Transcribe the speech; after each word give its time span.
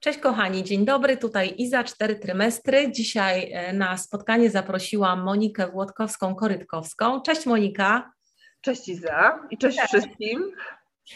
Cześć 0.00 0.18
kochani, 0.18 0.64
dzień 0.64 0.84
dobry, 0.84 1.16
tutaj 1.16 1.54
Iza, 1.58 1.84
cztery 1.84 2.16
trymestry. 2.16 2.92
Dzisiaj 2.92 3.52
e, 3.52 3.72
na 3.72 3.96
spotkanie 3.96 4.50
zaprosiłam 4.50 5.22
Monikę 5.22 5.68
Włodkowską-Korytkowską. 5.68 7.22
Cześć 7.22 7.46
Monika. 7.46 8.12
Cześć 8.60 8.88
Iza 8.88 9.46
i 9.50 9.58
cześć, 9.58 9.78
cześć 9.78 9.88
wszystkim. 9.88 10.52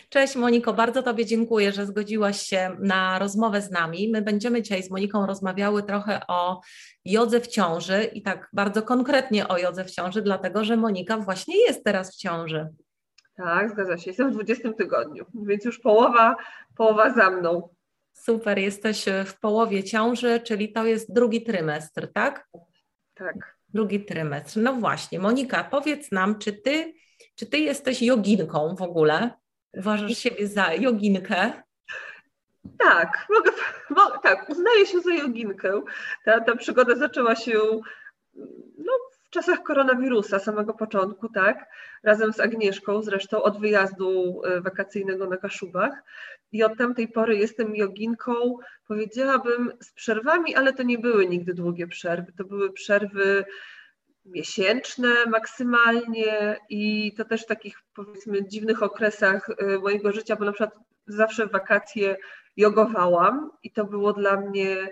Cześć 0.08 0.37
Moniko, 0.37 0.72
bardzo 0.72 1.03
Tobie 1.03 1.26
dziękuję, 1.26 1.73
że 1.73 1.87
zgodziłaś 1.87 2.43
się 2.43 2.77
na 2.79 3.18
rozmowę 3.18 3.61
z 3.62 3.71
nami. 3.71 4.09
My 4.12 4.23
będziemy 4.23 4.62
dzisiaj 4.62 4.83
z 4.83 4.91
Moniką 4.91 5.27
rozmawiały 5.27 5.83
trochę 5.83 6.21
o 6.29 6.61
jodze 7.05 7.41
w 7.41 7.46
ciąży 7.46 8.05
i 8.05 8.23
tak 8.23 8.49
bardzo 8.53 8.83
konkretnie 8.83 9.49
o 9.49 9.59
jodze 9.59 9.85
w 9.85 9.91
ciąży, 9.91 10.23
dlatego 10.23 10.64
że 10.64 10.77
Monika 10.77 11.17
właśnie 11.17 11.57
jest 11.67 11.85
teraz 11.85 12.14
w 12.14 12.17
ciąży. 12.17 12.69
Tak, 13.37 13.71
zgadza 13.71 13.99
się. 13.99 14.11
Jestem 14.11 14.30
w 14.30 14.35
20 14.35 14.73
tygodniu, 14.73 15.27
więc 15.35 15.64
już 15.64 15.79
połowa, 15.79 16.37
połowa 16.77 17.14
za 17.14 17.30
mną. 17.30 17.69
Super, 18.25 18.58
jesteś 18.58 19.04
w 19.26 19.40
połowie 19.40 19.85
ciąży, 19.85 20.40
czyli 20.40 20.72
to 20.72 20.86
jest 20.86 21.12
drugi 21.12 21.43
trymestr, 21.43 22.12
tak? 22.14 22.48
Tak. 23.14 23.57
Drugi 23.68 24.04
trymestr. 24.04 24.58
No 24.58 24.72
właśnie, 24.72 25.18
Monika, 25.18 25.64
powiedz 25.64 26.12
nam, 26.12 26.39
czy 26.39 26.53
ty, 26.53 26.95
czy 27.35 27.46
ty 27.46 27.58
jesteś 27.58 28.03
joginką 28.03 28.76
w 28.76 28.82
ogóle? 28.82 29.31
Uważasz 29.72 30.18
siebie 30.18 30.46
za 30.46 30.75
joginkę? 30.75 31.62
Tak, 32.78 33.27
mogę, 33.31 33.50
mogę, 33.91 34.19
tak, 34.23 34.50
uznaję 34.50 34.86
się 34.86 35.00
za 35.00 35.14
joginkę. 35.14 35.83
Ta, 36.25 36.41
ta 36.41 36.56
przygoda 36.56 36.97
zaczęła 36.97 37.36
się 37.36 37.61
czasach 39.33 39.62
koronawirusa, 39.62 40.39
samego 40.39 40.75
początku, 40.75 41.28
tak, 41.28 41.69
razem 42.03 42.33
z 42.33 42.41
Agnieszką, 42.41 43.03
zresztą 43.03 43.42
od 43.42 43.61
wyjazdu 43.61 44.42
e, 44.45 44.61
wakacyjnego 44.61 45.27
na 45.27 45.36
Kaszubach. 45.36 46.03
I 46.53 46.64
od 46.64 46.78
tamtej 46.78 47.09
pory 47.09 47.37
jestem 47.37 47.77
joginką, 47.77 48.56
powiedziałabym, 48.89 49.73
z 49.81 49.93
przerwami, 49.93 50.55
ale 50.55 50.73
to 50.73 50.83
nie 50.83 50.98
były 50.98 51.27
nigdy 51.27 51.55
długie 51.55 51.87
przerwy. 51.87 52.33
To 52.39 52.45
były 52.45 52.73
przerwy 52.73 53.45
miesięczne 54.25 55.27
maksymalnie 55.27 56.56
i 56.69 57.15
to 57.17 57.25
też 57.25 57.43
w 57.43 57.47
takich 57.47 57.78
powiedzmy 57.95 58.49
dziwnych 58.49 58.83
okresach 58.83 59.49
y, 59.49 59.78
mojego 59.78 60.12
życia, 60.12 60.37
bo 60.37 60.45
na 60.45 60.53
przykład 60.53 60.75
zawsze 61.06 61.47
w 61.47 61.53
wakacje 61.53 62.17
jogowałam 62.56 63.51
i 63.62 63.71
to 63.71 63.84
było 63.84 64.12
dla 64.12 64.41
mnie 64.41 64.89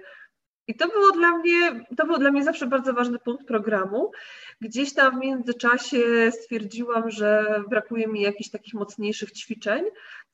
i 0.71 0.75
to 0.75 0.89
było 0.89 1.13
dla 1.13 1.39
mnie, 1.39 1.85
to 1.97 2.07
był 2.07 2.19
dla 2.19 2.31
mnie 2.31 2.45
zawsze 2.45 2.67
bardzo 2.67 2.95
ważny 2.95 3.19
punkt 3.19 3.47
programu. 3.47 4.13
Gdzieś 4.61 4.95
tam 4.95 5.17
w 5.17 5.21
międzyczasie 5.21 6.31
stwierdziłam, 6.31 7.11
że 7.11 7.61
brakuje 7.69 8.07
mi 8.07 8.21
jakichś 8.21 8.51
takich 8.51 8.75
mocniejszych 8.75 9.33
ćwiczeń. 9.33 9.85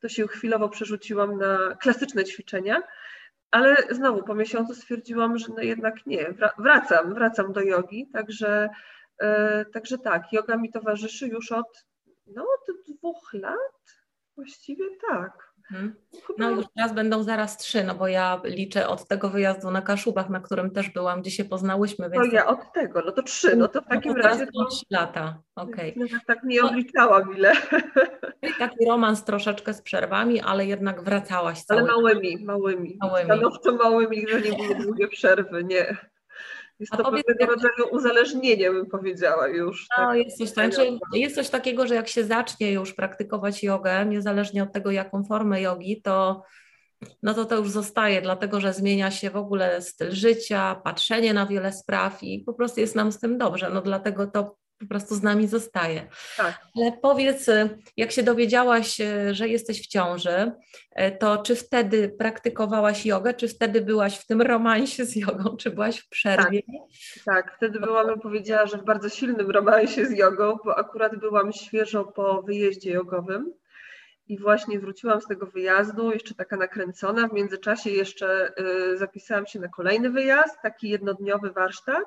To 0.01 0.09
się 0.09 0.29
chwilowo 0.29 0.69
przerzuciłam 0.69 1.39
na 1.39 1.77
klasyczne 1.81 2.25
ćwiczenia. 2.25 2.83
Ale 3.51 3.77
znowu 3.91 4.23
po 4.23 4.35
miesiącu 4.35 4.75
stwierdziłam, 4.75 5.39
że 5.39 5.47
no 5.49 5.63
jednak 5.63 6.07
nie, 6.07 6.35
wracam, 6.59 7.15
wracam 7.15 7.53
do 7.53 7.61
jogi, 7.61 8.09
także, 8.13 8.69
yy, 9.21 9.29
także 9.73 9.99
tak, 9.99 10.33
yoga 10.33 10.57
mi 10.57 10.73
towarzyszy 10.73 11.29
już 11.29 11.53
od, 11.53 11.87
no, 12.27 12.43
od 12.43 12.97
dwóch 12.97 13.31
lat, 13.33 13.97
właściwie 14.37 14.85
tak. 15.11 15.53
Mhm. 15.71 15.95
No 16.39 16.51
już 16.51 16.65
teraz 16.77 16.95
będą 16.95 17.23
zaraz 17.23 17.57
trzy, 17.57 17.85
no 17.85 17.95
bo 17.95 18.09
ja 18.09 18.41
liczę 18.45 18.89
od 18.89 19.09
tego 19.09 19.31
wyjazdu 19.31 19.71
na 19.71 19.83
Kaszubach, 19.83 20.31
na 20.31 20.41
którym 20.41 20.71
też 20.71 20.91
byłam, 20.91 21.21
gdzie 21.21 21.31
się 21.31 21.45
poznałyśmy. 21.45 22.11
Więc... 22.11 22.27
No 22.27 22.33
ja 22.33 22.47
od 22.47 22.73
tego, 22.73 23.03
no 23.07 23.13
to 23.13 23.23
trzy, 23.23 23.57
no 23.57 23.69
to 23.69 23.81
w 23.83 23.87
takim 23.87 24.13
no 24.13 24.23
to 24.23 24.29
razie... 24.29 24.47
To... 24.47 24.65
trzy 24.65 24.85
lata, 24.91 25.43
okej. 25.57 25.93
Okay. 25.93 26.09
No, 26.13 26.19
tak 26.27 26.45
nie 26.45 26.63
obliczałam 26.63 27.37
ile. 27.37 27.53
Taki 28.59 28.87
romans 28.87 29.25
troszeczkę 29.25 29.75
z 29.75 29.83
przerwami, 29.83 30.41
ale 30.41 30.67
jednak 30.67 31.03
wracałaś 31.03 31.63
cały 31.63 31.81
Ale 31.81 31.91
małymi, 31.93 32.45
małymi. 32.45 32.99
małymi. 33.01 33.25
Stanowczo 33.25 33.73
małymi, 33.73 34.29
że 34.29 34.41
nie 34.41 34.57
były 34.57 34.75
długie 34.75 35.09
przerwy, 35.09 35.65
nie. 35.65 35.97
Jest 36.81 36.93
to 36.93 37.05
powiedz, 37.05 37.27
pewnego 37.27 37.53
rodzaju 37.53 37.89
uzależnienie, 37.91 38.71
bym 38.71 38.87
powiedziała 38.87 39.49
już. 39.49 39.87
No, 39.99 40.07
tak. 40.07 40.19
jest, 40.19 40.39
coś, 40.39 40.49
znaczy, 40.49 40.99
jest 41.13 41.35
coś 41.35 41.49
takiego, 41.49 41.87
że 41.87 41.95
jak 41.95 42.09
się 42.09 42.25
zacznie 42.25 42.73
już 42.73 42.95
praktykować 42.95 43.63
jogę, 43.63 44.07
niezależnie 44.07 44.63
od 44.63 44.73
tego, 44.73 44.91
jaką 44.91 45.25
formę 45.25 45.61
jogi, 45.61 46.03
to 46.03 46.43
no 47.23 47.35
to 47.35 47.45
to 47.45 47.57
już 47.57 47.71
zostaje, 47.71 48.23
dlatego 48.23 48.61
że 48.61 48.73
zmienia 48.73 49.11
się 49.11 49.31
w 49.31 49.37
ogóle 49.37 49.83
styl 49.83 50.13
życia, 50.13 50.81
patrzenie 50.85 51.35
na 51.35 51.47
wiele 51.47 51.73
spraw 51.73 52.23
i 52.23 52.41
po 52.41 52.55
prostu 52.55 52.81
jest 52.81 52.95
nam 52.95 53.13
z 53.13 53.19
tym 53.19 53.39
dobrze. 53.39 53.71
No 53.71 53.83
dlatego 53.83 54.27
to 54.27 54.57
po 54.79 54.87
prostu 54.87 55.15
z 55.15 55.23
nami 55.23 55.49
zostaje. 55.49 56.09
Tak. 56.37 56.61
Ale 56.77 56.93
powiedz, 57.03 57.47
jak 57.97 58.13
się 58.13 58.23
dowiedziałaś, 58.23 59.01
e, 59.01 59.35
że 59.35 59.49
jesteś 59.49 59.83
w 59.83 59.87
ciąży, 59.87 60.53
e, 60.93 61.11
to 61.11 61.39
czy 61.39 61.57
wtedy 61.57 62.09
praktykowałaś 62.09 63.07
jogę, 63.07 63.35
czy 63.35 63.49
wtedy 63.49 63.81
byłaś 63.81 64.19
w 64.19 64.27
tym 64.27 64.43
romansie 64.43 65.05
z 65.05 65.17
jogą, 65.17 65.57
czy 65.57 65.71
byłaś 65.71 66.01
w 66.01 66.09
przerwie? 66.09 66.63
Tak, 67.25 67.47
tak. 67.47 67.57
wtedy 67.57 67.81
byłam, 67.81 68.21
powiedziała, 68.21 68.67
że 68.67 68.79
w 68.79 68.85
bardzo 68.85 69.09
silnym 69.09 69.51
romansie 69.51 70.07
z 70.07 70.19
jogą, 70.19 70.59
bo 70.65 70.79
akurat 70.79 71.17
byłam 71.17 71.53
świeżo 71.53 72.05
po 72.05 72.43
wyjeździe 72.43 72.91
jogowym 72.91 73.53
i 74.29 74.39
właśnie 74.39 74.81
wróciłam 74.81 75.21
z 75.21 75.27
tego 75.27 75.47
wyjazdu, 75.47 76.13
jeszcze 76.13 76.35
taka 76.35 76.57
nakręcona. 76.57 77.29
W 77.29 77.33
międzyczasie 77.33 77.91
jeszcze 77.91 78.53
y, 78.93 78.99
zapisałam 78.99 79.47
się 79.47 79.61
na 79.61 79.69
kolejny 79.69 80.11
wyjazd, 80.11 80.63
taki 80.63 80.89
jednodniowy 80.89 81.51
warsztat. 81.51 82.05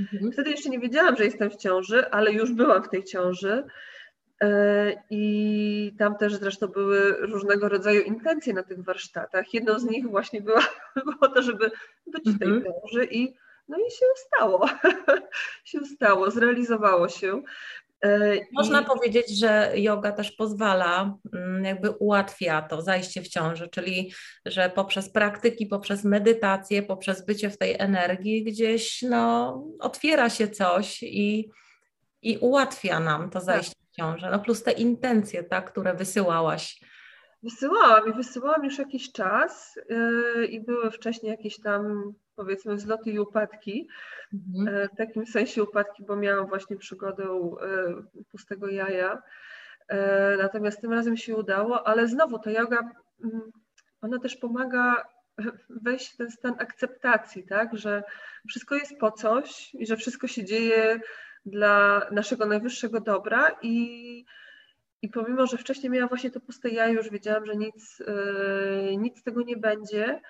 Mhm. 0.00 0.32
Wtedy 0.32 0.50
jeszcze 0.50 0.70
nie 0.70 0.78
wiedziałam, 0.78 1.16
że 1.16 1.24
jestem 1.24 1.50
w 1.50 1.56
ciąży, 1.56 2.10
ale 2.10 2.32
już 2.32 2.52
byłam 2.52 2.82
w 2.82 2.88
tej 2.88 3.04
ciąży. 3.04 3.64
Y, 4.44 4.46
I 5.10 5.94
tam 5.98 6.16
też 6.16 6.34
zresztą 6.34 6.66
były 6.66 7.12
różnego 7.12 7.68
rodzaju 7.68 8.02
intencje 8.02 8.54
na 8.54 8.62
tych 8.62 8.84
warsztatach. 8.84 9.54
Jedną 9.54 9.78
z 9.78 9.84
nich 9.84 10.08
właśnie 10.10 10.40
była, 10.40 10.66
było 11.04 11.34
to, 11.34 11.42
żeby 11.42 11.70
być 12.06 12.24
w 12.24 12.38
tej 12.38 12.48
mhm. 12.48 12.64
ciąży 12.64 13.04
i 13.04 13.34
no 13.68 13.78
i 13.78 13.90
się 13.90 14.06
stało. 14.16 14.68
się 15.64 15.80
stało, 15.84 16.30
zrealizowało 16.30 17.08
się. 17.08 17.42
E, 18.04 18.38
Można 18.52 18.80
I... 18.80 18.84
powiedzieć, 18.84 19.38
że 19.38 19.72
yoga 19.74 20.12
też 20.12 20.32
pozwala, 20.32 21.18
mm, 21.34 21.64
jakby 21.64 21.90
ułatwia 21.90 22.62
to 22.62 22.82
zajście 22.82 23.22
w 23.22 23.28
ciąży, 23.28 23.68
czyli 23.68 24.12
że 24.46 24.70
poprzez 24.70 25.12
praktyki, 25.12 25.66
poprzez 25.66 26.04
medytację, 26.04 26.82
poprzez 26.82 27.26
bycie 27.26 27.50
w 27.50 27.58
tej 27.58 27.76
energii 27.78 28.44
gdzieś 28.44 29.02
no, 29.02 29.54
otwiera 29.80 30.30
się 30.30 30.48
coś 30.48 31.02
i, 31.02 31.50
i 32.22 32.38
ułatwia 32.38 33.00
nam 33.00 33.30
to 33.30 33.40
zajście 33.40 33.74
tak. 33.74 33.92
w 33.92 33.96
ciąży. 33.96 34.28
No 34.30 34.38
plus 34.38 34.62
te 34.62 34.72
intencje, 34.72 35.44
tak, 35.44 35.72
które 35.72 35.94
wysyłałaś. 35.94 36.80
Wysyłałam 37.42 38.08
i 38.08 38.12
wysyłałam 38.12 38.64
już 38.64 38.78
jakiś 38.78 39.12
czas 39.12 39.78
yy, 39.88 40.46
i 40.46 40.60
były 40.60 40.90
wcześniej 40.90 41.30
jakieś 41.30 41.60
tam 41.60 42.12
powiedzmy 42.36 42.76
wzloty 42.76 43.10
i 43.10 43.18
upadki. 43.18 43.88
Mhm. 44.34 44.76
E, 44.76 44.88
w 44.88 44.96
takim 44.96 45.26
sensie 45.26 45.62
upadki, 45.62 46.04
bo 46.04 46.16
miałam 46.16 46.46
właśnie 46.46 46.76
przygodę 46.76 47.24
e, 47.24 48.22
pustego 48.30 48.68
jaja. 48.68 49.22
Natomiast 50.38 50.80
tym 50.80 50.92
razem 50.92 51.16
się 51.16 51.36
udało, 51.36 51.86
ale 51.86 52.06
znowu 52.06 52.38
ta 52.38 52.50
yoga, 52.50 52.90
mm, 53.24 53.52
ona 54.00 54.18
też 54.18 54.36
pomaga 54.36 55.04
wejść 55.82 56.14
w 56.14 56.16
ten 56.16 56.30
stan 56.30 56.54
akceptacji, 56.58 57.46
tak, 57.46 57.76
że 57.78 58.02
wszystko 58.48 58.74
jest 58.74 58.98
po 59.00 59.10
coś 59.10 59.74
i 59.74 59.86
że 59.86 59.96
wszystko 59.96 60.26
się 60.26 60.44
dzieje 60.44 61.00
dla 61.46 62.02
naszego 62.10 62.46
najwyższego 62.46 63.00
dobra 63.00 63.56
i, 63.62 64.24
i 65.02 65.08
pomimo, 65.08 65.46
że 65.46 65.58
wcześniej 65.58 65.90
miałam 65.90 66.08
właśnie 66.08 66.30
to 66.30 66.40
puste 66.40 66.70
jajo, 66.70 66.92
już 66.92 67.10
wiedziałam, 67.10 67.46
że 67.46 67.56
nic, 67.56 68.02
nic 68.98 69.18
z 69.18 69.22
tego 69.22 69.42
nie 69.42 69.56
będzie, 69.56 70.20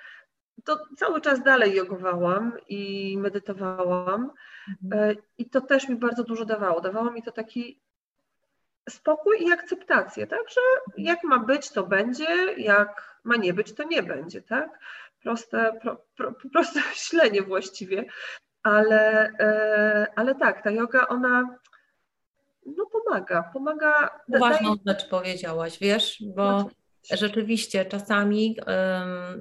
to 0.65 0.79
cały 0.97 1.21
czas 1.21 1.43
dalej 1.43 1.75
jogowałam 1.75 2.53
i 2.69 3.15
medytowałam 3.19 4.31
mhm. 4.83 5.11
E, 5.11 5.15
i 5.39 5.51
to 5.51 5.61
też 5.61 5.89
mi 5.89 5.97
bardzo 5.97 6.25
dużo 6.25 6.45
dawało. 6.45 6.81
Dawało 6.81 7.11
mi 7.11 7.23
to 7.23 7.33
taki 7.33 7.81
spokój 8.89 9.43
i 9.43 9.53
akceptację, 9.53 10.27
tak, 10.27 10.49
że 10.49 10.61
jak 10.97 11.25
ma 11.25 11.39
być, 11.39 11.71
to 11.71 11.83
będzie, 11.87 12.55
jak 12.57 13.21
ma 13.25 13.37
nie 13.37 13.55
być, 13.55 13.75
to 13.75 13.85
nie 13.85 14.03
będzie, 14.03 14.43
tak. 14.43 14.79
Proste, 15.23 15.79
pro, 15.83 16.05
pro, 16.17 16.35
proste 16.53 16.81
myślenie 16.91 17.43
właściwie, 17.53 18.05
ale, 18.63 19.33
e, 19.39 20.07
ale 20.17 20.35
tak, 20.35 20.63
ta 20.63 20.71
yoga, 20.71 21.09
ona 21.09 21.59
no 22.77 22.87
pomaga, 22.87 23.51
pomaga. 23.53 24.21
Ważną 24.29 24.77
daje... 24.77 24.81
rzecz 24.87 25.09
powiedziałaś, 25.09 25.79
wiesz, 25.81 26.23
bo 26.37 26.67
rzeczywiście 27.11 27.85
czasami 27.85 28.57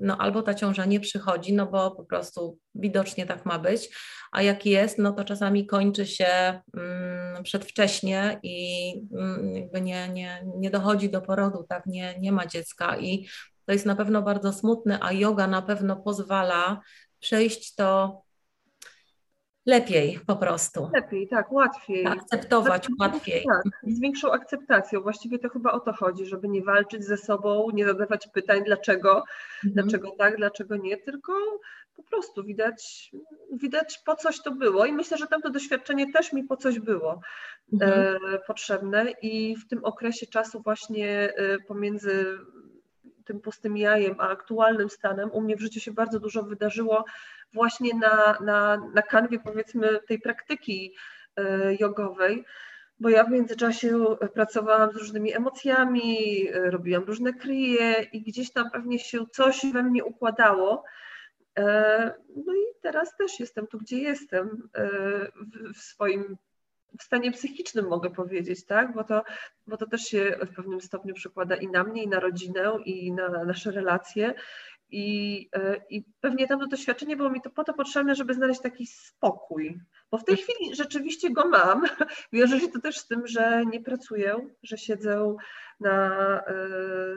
no, 0.01 0.17
albo 0.17 0.41
ta 0.41 0.53
ciąża 0.53 0.85
nie 0.85 0.99
przychodzi, 0.99 1.53
no 1.53 1.65
bo 1.65 1.91
po 1.91 2.05
prostu 2.05 2.57
widocznie 2.75 3.25
tak 3.25 3.45
ma 3.45 3.59
być, 3.59 3.89
a 4.31 4.41
jak 4.41 4.65
jest, 4.65 4.97
no 4.97 5.11
to 5.11 5.23
czasami 5.23 5.67
kończy 5.67 6.05
się 6.05 6.61
mm, 6.77 7.43
przedwcześnie 7.43 8.39
i 8.43 8.93
mm, 9.17 9.55
jakby 9.55 9.81
nie, 9.81 10.09
nie, 10.09 10.45
nie 10.57 10.69
dochodzi 10.69 11.09
do 11.09 11.21
porodu, 11.21 11.65
tak, 11.69 11.85
nie, 11.85 12.19
nie 12.19 12.31
ma 12.31 12.45
dziecka 12.45 12.97
i 12.97 13.27
to 13.65 13.73
jest 13.73 13.85
na 13.85 13.95
pewno 13.95 14.21
bardzo 14.21 14.53
smutne, 14.53 14.99
a 15.01 15.11
yoga 15.11 15.47
na 15.47 15.61
pewno 15.61 15.95
pozwala 15.95 16.81
przejść 17.19 17.75
to 17.75 18.21
Lepiej 19.65 20.19
po 20.27 20.35
prostu. 20.35 20.89
Lepiej, 20.93 21.27
tak, 21.27 21.51
łatwiej. 21.51 22.05
Akceptować 22.05 22.87
łatwiej. 22.99 23.45
Tak, 23.45 23.63
z 23.83 23.99
większą 23.99 24.31
akceptacją. 24.31 25.01
Właściwie 25.01 25.39
to 25.39 25.49
chyba 25.49 25.71
o 25.71 25.79
to 25.79 25.93
chodzi, 25.93 26.25
żeby 26.25 26.47
nie 26.47 26.63
walczyć 26.63 27.03
ze 27.03 27.17
sobą, 27.17 27.67
nie 27.73 27.85
zadawać 27.85 28.27
pytań, 28.33 28.63
dlaczego, 28.65 29.23
mhm. 29.65 29.73
dlaczego 29.73 30.11
tak, 30.17 30.37
dlaczego 30.37 30.75
nie, 30.75 30.97
tylko 30.97 31.33
po 31.95 32.03
prostu 32.03 32.43
widać, 32.43 33.11
widać 33.53 34.01
po 34.05 34.15
coś 34.15 34.41
to 34.41 34.51
było 34.51 34.85
i 34.85 34.91
myślę, 34.91 35.17
że 35.17 35.27
tamto 35.27 35.49
doświadczenie 35.49 36.11
też 36.11 36.33
mi 36.33 36.43
po 36.43 36.57
coś 36.57 36.79
było 36.79 37.21
mhm. 37.73 38.17
e, 38.33 38.39
potrzebne 38.47 39.05
i 39.21 39.55
w 39.55 39.67
tym 39.67 39.85
okresie 39.85 40.27
czasu 40.27 40.61
właśnie 40.61 41.33
e, 41.35 41.59
pomiędzy 41.59 42.37
tym 43.25 43.41
pustym 43.41 43.77
jajem, 43.77 44.15
a 44.19 44.29
aktualnym 44.29 44.89
stanem 44.89 45.31
u 45.31 45.41
mnie 45.41 45.55
w 45.55 45.61
życiu 45.61 45.79
się 45.79 45.91
bardzo 45.91 46.19
dużo 46.19 46.43
wydarzyło 46.43 47.05
właśnie 47.53 47.93
na, 47.93 48.37
na, 48.41 48.89
na 48.93 49.01
kanwie 49.01 49.39
powiedzmy 49.39 49.99
tej 50.07 50.19
praktyki 50.19 50.95
e, 51.35 51.75
jogowej, 51.75 52.45
bo 52.99 53.09
ja 53.09 53.23
w 53.23 53.31
międzyczasie 53.31 54.05
pracowałam 54.33 54.91
z 54.91 54.95
różnymi 54.95 55.35
emocjami, 55.35 56.47
e, 56.49 56.71
robiłam 56.71 57.03
różne 57.03 57.33
kryje 57.33 58.05
i 58.13 58.21
gdzieś 58.21 58.51
tam 58.51 58.71
pewnie 58.71 58.99
się 58.99 59.25
coś 59.31 59.61
we 59.73 59.83
mnie 59.83 60.03
układało. 60.03 60.83
E, 61.59 62.13
no 62.45 62.53
i 62.53 62.81
teraz 62.81 63.17
też 63.17 63.39
jestem 63.39 63.67
tu, 63.67 63.77
gdzie 63.77 63.97
jestem, 63.97 64.69
w 65.75 65.77
swoim 65.77 66.37
w 66.99 67.03
stanie 67.03 67.31
psychicznym 67.31 67.87
mogę 67.87 68.09
powiedzieć, 68.09 68.65
tak? 68.65 68.93
Bo 68.93 69.03
to, 69.03 69.23
bo 69.67 69.77
to 69.77 69.87
też 69.87 70.01
się 70.01 70.37
w 70.41 70.55
pewnym 70.55 70.81
stopniu 70.81 71.13
przekłada 71.13 71.55
i 71.55 71.67
na 71.67 71.83
mnie, 71.83 72.03
i 72.03 72.07
na 72.07 72.19
rodzinę, 72.19 72.77
i 72.85 73.11
na 73.13 73.29
nasze 73.45 73.71
relacje. 73.71 74.33
I, 74.91 75.49
e, 75.55 75.81
I 75.89 76.03
pewnie 76.21 76.47
tamto 76.47 76.67
doświadczenie 76.67 77.17
było 77.17 77.29
mi 77.29 77.41
to 77.41 77.49
po 77.49 77.63
to 77.63 77.73
potrzebne, 77.73 78.15
żeby 78.15 78.33
znaleźć 78.33 78.61
taki 78.61 78.87
spokój. 78.87 79.79
Bo 80.11 80.17
w 80.17 80.23
tej 80.23 80.37
tak. 80.37 80.45
chwili 80.45 80.75
rzeczywiście 80.75 81.29
go 81.29 81.47
mam. 81.47 81.83
Wiąże 82.33 82.59
się 82.59 82.67
to 82.67 82.79
też 82.79 82.97
z 82.97 83.07
tym, 83.07 83.27
że 83.27 83.63
nie 83.65 83.81
pracuję, 83.81 84.35
że 84.63 84.77
siedzę 84.77 85.35
na 85.79 86.09
e, 86.39 86.53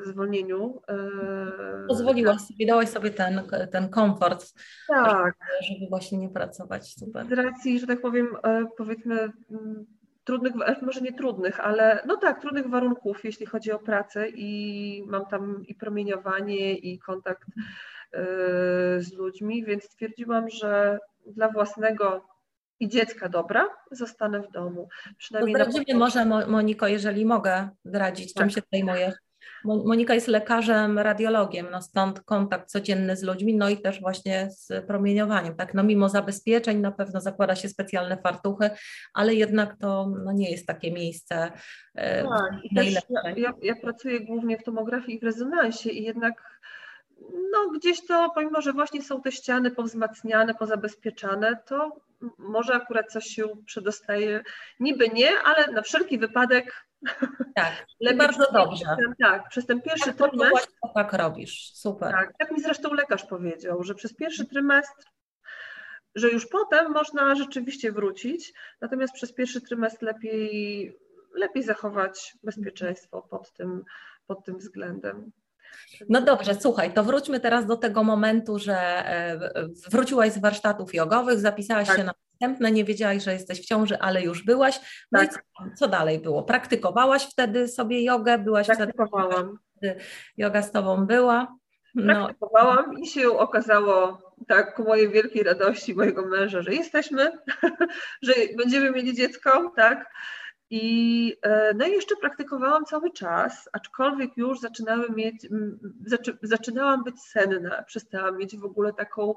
zwolnieniu. 0.04 0.82
E, 0.88 1.86
Pozwoliłaś 1.88 2.40
sobie, 2.40 2.66
dałaś 2.66 2.88
sobie 2.88 3.10
ten, 3.10 3.42
ten 3.72 3.88
komfort, 3.88 4.54
tak. 4.88 5.34
żeby, 5.60 5.78
żeby 5.78 5.88
właśnie 5.88 6.18
nie 6.18 6.28
pracować. 6.28 6.94
Super. 6.94 7.26
Z 7.26 7.32
racji, 7.32 7.80
że 7.80 7.86
tak 7.86 8.00
powiem, 8.00 8.36
e, 8.42 8.64
powiedzmy 8.76 9.32
trudnych, 10.24 10.52
może 10.82 11.00
nie 11.00 11.12
trudnych, 11.12 11.60
ale 11.60 12.02
no 12.06 12.16
tak, 12.16 12.40
trudnych 12.40 12.68
warunków, 12.68 13.24
jeśli 13.24 13.46
chodzi 13.46 13.72
o 13.72 13.78
pracę 13.78 14.28
i 14.28 15.04
mam 15.06 15.26
tam 15.26 15.62
i 15.66 15.74
promieniowanie 15.74 16.74
i 16.74 16.98
kontakt 16.98 17.48
y, 17.48 17.52
z 18.98 19.12
ludźmi, 19.12 19.64
więc 19.64 19.84
stwierdziłam, 19.84 20.50
że 20.50 20.98
dla 21.26 21.48
własnego 21.48 22.33
i 22.80 22.88
dziecka 22.88 23.28
dobra, 23.28 23.68
zostanę 23.90 24.42
w 24.42 24.50
domu. 24.50 24.88
Przynajmniej 25.18 25.54
Zdradzimy 25.54 25.84
na... 25.88 25.98
może, 25.98 26.24
Moniko, 26.46 26.88
jeżeli 26.88 27.24
mogę 27.24 27.68
zdradzić, 27.84 28.34
tak. 28.34 28.42
czym 28.42 28.50
się 28.50 28.62
zajmujesz. 28.72 29.14
Monika 29.64 30.14
jest 30.14 30.28
lekarzem, 30.28 30.98
radiologiem, 30.98 31.66
no 31.70 31.82
stąd 31.82 32.20
kontakt 32.20 32.70
codzienny 32.70 33.16
z 33.16 33.22
ludźmi, 33.22 33.56
no 33.56 33.68
i 33.68 33.76
też 33.76 34.00
właśnie 34.00 34.48
z 34.50 34.86
promieniowaniem. 34.86 35.56
Tak? 35.56 35.74
No 35.74 35.82
mimo 35.82 36.08
zabezpieczeń 36.08 36.80
na 36.80 36.92
pewno 36.92 37.20
zakłada 37.20 37.54
się 37.54 37.68
specjalne 37.68 38.16
fartuchy, 38.16 38.70
ale 39.14 39.34
jednak 39.34 39.76
to 39.78 40.12
no 40.24 40.32
nie 40.32 40.50
jest 40.50 40.66
takie 40.66 40.92
miejsce 40.92 41.52
e, 41.94 42.22
tak, 42.22 42.52
najlepsze. 42.72 43.14
Ja, 43.36 43.52
ja 43.62 43.74
pracuję 43.82 44.20
głównie 44.20 44.58
w 44.58 44.64
tomografii 44.64 45.16
i 45.16 45.20
w 45.20 45.24
rezonansie 45.24 45.90
i 45.90 46.02
jednak 46.02 46.53
no 47.52 47.70
gdzieś 47.70 48.06
to, 48.06 48.30
pomimo 48.34 48.60
że 48.60 48.72
właśnie 48.72 49.02
są 49.02 49.22
te 49.22 49.32
ściany 49.32 49.70
powzmacniane, 49.70 50.54
pozabezpieczane, 50.54 51.62
to 51.66 52.00
może 52.38 52.74
akurat 52.74 53.12
coś 53.12 53.24
się 53.24 53.44
przedostaje, 53.66 54.42
niby 54.80 55.08
nie, 55.08 55.30
ale 55.44 55.66
na 55.66 55.82
wszelki 55.82 56.18
wypadek 56.18 56.86
tak, 57.54 57.86
lepiej 58.00 58.18
bardzo 58.18 58.52
dobrze. 58.52 58.84
Ten, 58.98 59.14
tak, 59.22 59.48
przez 59.48 59.66
ten 59.66 59.82
pierwszy 59.82 60.14
tak, 60.14 60.30
trymestr. 60.30 60.72
Tak 60.94 61.12
robisz, 61.12 61.72
super. 61.74 62.12
Tak, 62.12 62.32
tak 62.38 62.50
mi 62.50 62.60
zresztą 62.60 62.94
lekarz 62.94 63.24
powiedział, 63.24 63.82
że 63.82 63.94
przez 63.94 64.14
pierwszy 64.14 64.46
trymestr, 64.46 65.04
że 66.14 66.30
już 66.30 66.46
potem 66.46 66.92
można 66.92 67.34
rzeczywiście 67.34 67.92
wrócić, 67.92 68.52
natomiast 68.80 69.14
przez 69.14 69.32
pierwszy 69.32 69.60
trymestr 69.60 70.04
lepiej, 70.04 70.98
lepiej 71.34 71.62
zachować 71.62 72.34
bezpieczeństwo 72.42 73.22
pod 73.22 73.52
tym, 73.52 73.84
pod 74.26 74.44
tym 74.44 74.58
względem. 74.58 75.32
No 76.08 76.20
dobrze, 76.20 76.54
słuchaj, 76.54 76.94
to 76.94 77.04
wróćmy 77.04 77.40
teraz 77.40 77.66
do 77.66 77.76
tego 77.76 78.04
momentu, 78.04 78.58
że 78.58 78.76
e, 78.76 79.38
wróciłaś 79.90 80.32
z 80.32 80.38
warsztatów 80.38 80.94
jogowych, 80.94 81.40
zapisałaś 81.40 81.88
tak. 81.88 81.96
się 81.96 82.04
na 82.04 82.12
następne, 82.40 82.72
nie 82.72 82.84
wiedziałaś, 82.84 83.22
że 83.24 83.32
jesteś 83.32 83.60
w 83.60 83.66
ciąży, 83.66 83.98
ale 83.98 84.22
już 84.22 84.44
byłaś. 84.44 84.80
No 85.12 85.20
tak. 85.20 85.28
i 85.28 85.32
co, 85.32 85.40
co, 85.76 85.88
dalej 85.88 86.18
było? 86.18 86.42
Praktykowałaś 86.42 87.24
wtedy 87.24 87.68
sobie 87.68 88.04
jogę? 88.04 88.38
Byłaś 88.38 88.66
Praktykowałam. 88.66 89.58
wtedy, 89.76 90.00
joga 90.36 90.62
z 90.62 90.72
tobą 90.72 91.06
była? 91.06 91.56
No. 91.94 92.14
Praktykowałam 92.14 92.98
i 92.98 93.06
się 93.06 93.30
okazało, 93.38 94.18
tak 94.48 94.74
ku 94.74 94.82
mojej 94.82 95.08
wielkiej 95.08 95.42
radości 95.42 95.94
mojego 95.94 96.26
męża, 96.26 96.62
że 96.62 96.74
jesteśmy, 96.74 97.32
że 98.22 98.32
będziemy 98.56 98.90
mieli 98.90 99.14
dziecko, 99.14 99.72
tak? 99.76 100.10
I, 100.70 101.36
e, 101.42 101.74
no 101.74 101.86
i 101.86 101.92
jeszcze 101.92 102.16
praktykowałam 102.16 102.84
cały 102.84 103.12
czas, 103.12 103.68
aczkolwiek 103.72 104.36
już 104.36 104.58
mieć, 105.16 105.46
zaczy, 106.06 106.38
zaczynałam 106.42 107.04
być 107.04 107.20
senna, 107.20 107.82
przestałam 107.82 108.38
mieć 108.38 108.56
w 108.56 108.64
ogóle 108.64 108.92
taką 108.92 109.34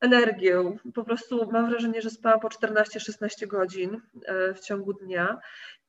energię. 0.00 0.76
Po 0.94 1.04
prostu 1.04 1.50
mam 1.52 1.70
wrażenie, 1.70 2.02
że 2.02 2.10
spałam 2.10 2.40
po 2.40 2.48
14-16 2.48 3.46
godzin 3.46 4.00
e, 4.24 4.54
w 4.54 4.60
ciągu 4.60 4.92
dnia. 4.92 5.38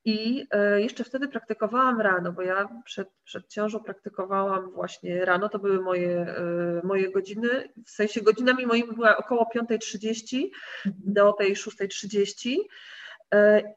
I 0.05 0.47
e, 0.51 0.81
jeszcze 0.81 1.03
wtedy 1.03 1.27
praktykowałam 1.27 2.01
rano, 2.01 2.31
bo 2.31 2.41
ja 2.41 2.69
przed, 2.85 3.09
przed 3.23 3.47
ciążą 3.47 3.79
praktykowałam 3.79 4.71
właśnie 4.71 5.25
rano, 5.25 5.49
to 5.49 5.59
były 5.59 5.81
moje, 5.81 6.35
moje 6.83 7.11
godziny, 7.11 7.69
w 7.85 7.89
sensie 7.89 8.21
godzinami 8.21 8.65
moimi 8.65 8.95
była 8.95 9.17
około 9.17 9.49
5.30 9.55 10.49
do 10.85 11.33
tej 11.33 11.55
6.30 11.55 12.57
E, 12.59 12.63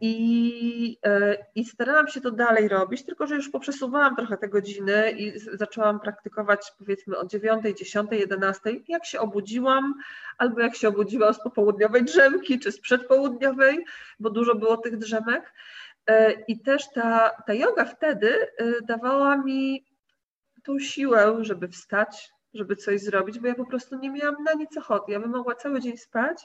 I, 0.01 0.99
e, 1.07 1.37
I 1.55 1.65
starałam 1.65 2.09
się 2.09 2.21
to 2.21 2.31
dalej 2.31 2.69
robić, 2.69 3.05
tylko 3.05 3.27
że 3.27 3.35
już 3.35 3.49
poprzesuwałam 3.49 4.17
trochę 4.17 4.37
te 4.37 4.49
godziny 4.49 5.11
i 5.11 5.39
zaczęłam 5.39 6.01
praktykować 6.01 6.73
powiedzmy 6.79 7.19
o 7.19 7.27
9, 7.27 7.79
10, 7.79 8.11
11, 8.13 8.71
jak 8.89 9.05
się 9.05 9.21
obudziłam, 9.21 9.95
albo 10.39 10.61
jak 10.61 10.77
się 10.77 10.89
obudziłam 10.89 11.35
z 11.35 11.43
popołudniowej 11.43 12.05
drzemki, 12.05 12.59
czy 12.59 12.73
z 12.73 12.81
przedpołudniowej, 12.81 13.85
bo 14.21 14.31
dużo 14.31 14.55
było 14.55 14.77
tych 14.77 14.97
drzemek. 14.97 15.53
E, 16.07 16.33
I 16.33 16.61
też 16.61 16.93
ta, 16.95 17.31
ta 17.47 17.55
yoga 17.55 17.85
wtedy 17.85 18.47
dawała 18.89 19.37
mi 19.37 19.85
tą 20.63 20.79
siłę, 20.79 21.37
żeby 21.41 21.69
wstać, 21.69 22.33
żeby 22.57 22.77
coś 22.77 23.01
zrobić, 23.01 23.39
bo 23.39 23.47
ja 23.47 23.55
po 23.55 23.67
prostu 23.67 23.99
nie 23.99 24.11
miałam 24.11 24.45
na 24.45 24.53
nic 24.53 24.77
ochoty. 24.77 25.13
Ja 25.13 25.21
bym 25.21 25.31
mogła 25.31 25.55
cały 25.55 25.81
dzień 25.81 25.97
spać 25.97 26.43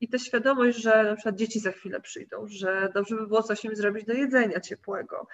i 0.00 0.08
ta 0.08 0.18
świadomość, 0.18 0.78
że 0.78 1.04
na 1.04 1.14
przykład 1.14 1.36
dzieci 1.36 1.60
za 1.60 1.72
chwilę 1.72 2.00
przyjdą, 2.00 2.46
że 2.48 2.90
dobrze 2.94 3.16
by 3.16 3.26
było 3.26 3.42
coś 3.42 3.64
im 3.64 3.76
zrobić 3.76 4.04
do 4.04 4.12
jedzenia 4.12 4.60
ciepłego, 4.60 5.26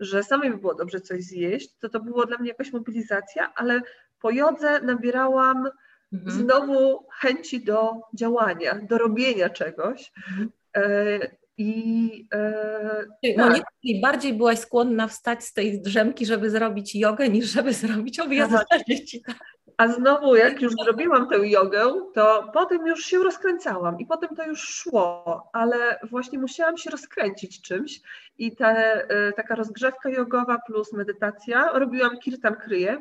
że 0.00 0.22
samej 0.22 0.50
by 0.50 0.56
było 0.56 0.74
dobrze 0.74 1.00
coś 1.00 1.22
zjeść, 1.22 1.78
to 1.78 1.88
to 1.88 2.00
było 2.00 2.26
dla 2.26 2.38
mnie 2.38 2.48
jakaś 2.48 2.72
mobilizacja, 2.72 3.52
ale 3.54 3.80
po 4.20 4.30
jodze 4.30 4.80
nabierałam 4.80 5.68
mhm. 6.12 6.32
znowu 6.32 7.06
chęci 7.20 7.64
do 7.64 7.92
działania, 8.14 8.78
do 8.82 8.98
robienia 8.98 9.50
czegoś. 9.50 10.12
Mhm. 10.28 10.50
E, 10.76 11.42
i 11.58 12.28
e, 12.32 13.34
tak. 13.36 13.62
bardziej 14.02 14.34
byłaś 14.34 14.58
skłonna 14.58 15.08
wstać 15.08 15.44
z 15.44 15.52
tej 15.52 15.82
drzemki, 15.82 16.26
żeby 16.26 16.50
zrobić 16.50 16.94
jogę, 16.94 17.28
niż 17.28 17.46
żeby 17.46 17.72
zrobić 17.82 18.20
obiad 18.20 18.50
dla 18.50 18.64
dzieci. 18.88 19.22
Tak? 19.22 19.36
A 19.76 19.88
znowu, 19.88 20.36
jak 20.36 20.62
już 20.62 20.72
zrobiłam 20.84 21.28
tę 21.28 21.48
jogę, 21.48 21.92
to 22.14 22.50
potem 22.52 22.86
już 22.86 23.04
się 23.04 23.18
rozkręcałam 23.18 24.00
i 24.00 24.06
potem 24.06 24.36
to 24.36 24.44
już 24.44 24.60
szło, 24.60 25.50
ale 25.52 25.98
właśnie 26.10 26.38
musiałam 26.38 26.76
się 26.76 26.90
rozkręcić 26.90 27.62
czymś 27.62 28.00
i 28.38 28.56
ta, 28.56 28.74
e, 28.74 29.32
taka 29.32 29.54
rozgrzewka 29.54 30.10
jogowa 30.10 30.58
plus 30.66 30.92
medytacja, 30.92 31.72
robiłam 31.72 32.18
kirtan 32.18 32.54
kryje, 32.54 32.98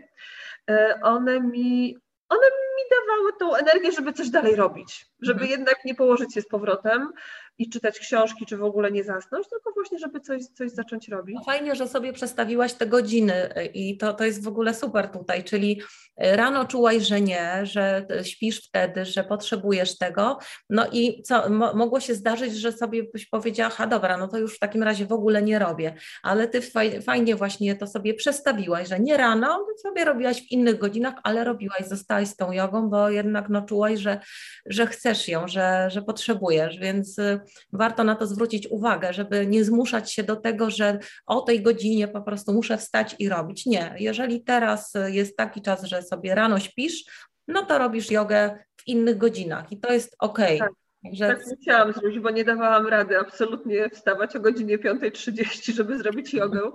e, 0.69 0.99
one 1.03 1.39
mi, 1.39 1.97
one 2.29 2.45
mi 2.45 2.83
dawały 2.91 3.31
tą 3.39 3.55
energię, 3.55 3.91
żeby 3.91 4.13
coś 4.13 4.29
dalej 4.29 4.55
robić, 4.55 5.05
żeby 5.21 5.41
mhm. 5.41 5.51
jednak 5.51 5.85
nie 5.85 5.95
położyć 5.95 6.33
się 6.33 6.41
z 6.41 6.47
powrotem, 6.47 7.13
i 7.61 7.69
czytać 7.69 7.99
książki, 7.99 8.45
czy 8.45 8.57
w 8.57 8.63
ogóle 8.63 8.91
nie 8.91 9.03
zasnąć, 9.03 9.47
tylko 9.49 9.71
właśnie, 9.73 9.99
żeby 9.99 10.19
coś, 10.19 10.45
coś 10.45 10.71
zacząć 10.71 11.09
robić. 11.09 11.37
Fajnie, 11.45 11.75
że 11.75 11.87
sobie 11.87 12.13
przestawiłaś 12.13 12.73
te 12.73 12.87
godziny 12.87 13.57
y, 13.57 13.65
i 13.65 13.97
to, 13.97 14.13
to 14.13 14.23
jest 14.23 14.43
w 14.43 14.47
ogóle 14.47 14.73
super 14.73 15.09
tutaj, 15.09 15.43
czyli 15.43 15.81
rano 16.21 16.65
czułaś, 16.65 17.03
że 17.03 17.21
nie, 17.21 17.59
że 17.63 18.05
śpisz 18.23 18.67
wtedy, 18.67 19.05
że 19.05 19.23
potrzebujesz 19.23 19.97
tego, 19.97 20.37
no 20.69 20.87
i 20.91 21.23
co, 21.23 21.49
mo 21.49 21.73
mogło 21.73 21.99
się 21.99 22.15
zdarzyć, 22.15 22.55
że 22.55 22.71
sobie 22.71 23.03
byś 23.03 23.25
powiedziała, 23.25 23.71
a 23.77 23.87
dobra, 23.87 24.17
no 24.17 24.27
to 24.27 24.37
już 24.37 24.55
w 24.55 24.59
takim 24.59 24.83
razie 24.83 25.05
w 25.05 25.11
ogóle 25.11 25.41
nie 25.41 25.59
robię, 25.59 25.93
ale 26.23 26.47
ty 26.47 26.61
fajnie 27.05 27.35
właśnie 27.35 27.75
to 27.75 27.87
sobie 27.87 28.13
przestawiłaś, 28.13 28.87
że 28.87 28.99
nie 28.99 29.17
rano, 29.17 29.65
sobie 29.81 30.05
robiłaś 30.05 30.41
w 30.41 30.51
innych 30.51 30.77
godzinach, 30.77 31.13
ale 31.23 31.43
robiłaś, 31.43 31.87
zostałaś 31.87 32.27
z 32.27 32.35
tą 32.35 32.51
jogą, 32.51 32.89
bo 32.89 33.09
jednak 33.09 33.49
no, 33.49 33.61
czułaś, 33.61 33.99
że, 33.99 34.19
że 34.65 34.87
chcesz 34.87 35.27
ją, 35.27 35.47
że, 35.47 35.89
że 35.89 36.01
potrzebujesz, 36.01 36.77
więc 36.77 37.19
y, 37.19 37.39
warto 37.73 38.03
na 38.03 38.15
to 38.15 38.27
zwrócić 38.27 38.67
uwagę, 38.67 39.13
żeby 39.13 39.47
nie 39.47 39.63
zmuszać 39.63 40.13
się 40.13 40.23
do 40.23 40.35
tego, 40.35 40.69
że 40.69 40.99
o 41.25 41.41
tej 41.41 41.61
godzinie 41.61 42.07
po 42.07 42.21
prostu 42.21 42.53
muszę 42.53 42.77
wstać 42.77 43.15
i 43.19 43.29
robić. 43.29 43.65
Nie, 43.65 43.95
jeżeli 43.99 44.43
teraz 44.43 44.93
jest 45.07 45.37
taki 45.37 45.61
czas, 45.61 45.83
że 45.83 46.01
sobie 46.11 46.35
rano 46.35 46.59
śpisz, 46.59 47.03
no 47.47 47.65
to 47.65 47.77
robisz 47.77 48.11
jogę 48.11 48.63
w 48.77 48.87
innych 48.87 49.17
godzinach 49.17 49.71
i 49.71 49.79
to 49.79 49.93
jest 49.93 50.15
ok. 50.19 50.39
Tak. 50.59 50.71
Także... 51.03 51.27
Tak 51.27 51.39
musiałam 51.57 51.93
zrobić, 51.93 52.19
bo 52.19 52.29
nie 52.29 52.43
dawałam 52.43 52.87
rady 52.87 53.19
absolutnie 53.19 53.89
wstawać 53.89 54.35
o 54.35 54.39
godzinie 54.39 54.77
5.30, 54.77 55.73
żeby 55.73 55.97
zrobić 55.97 56.33
jogę. 56.33 56.71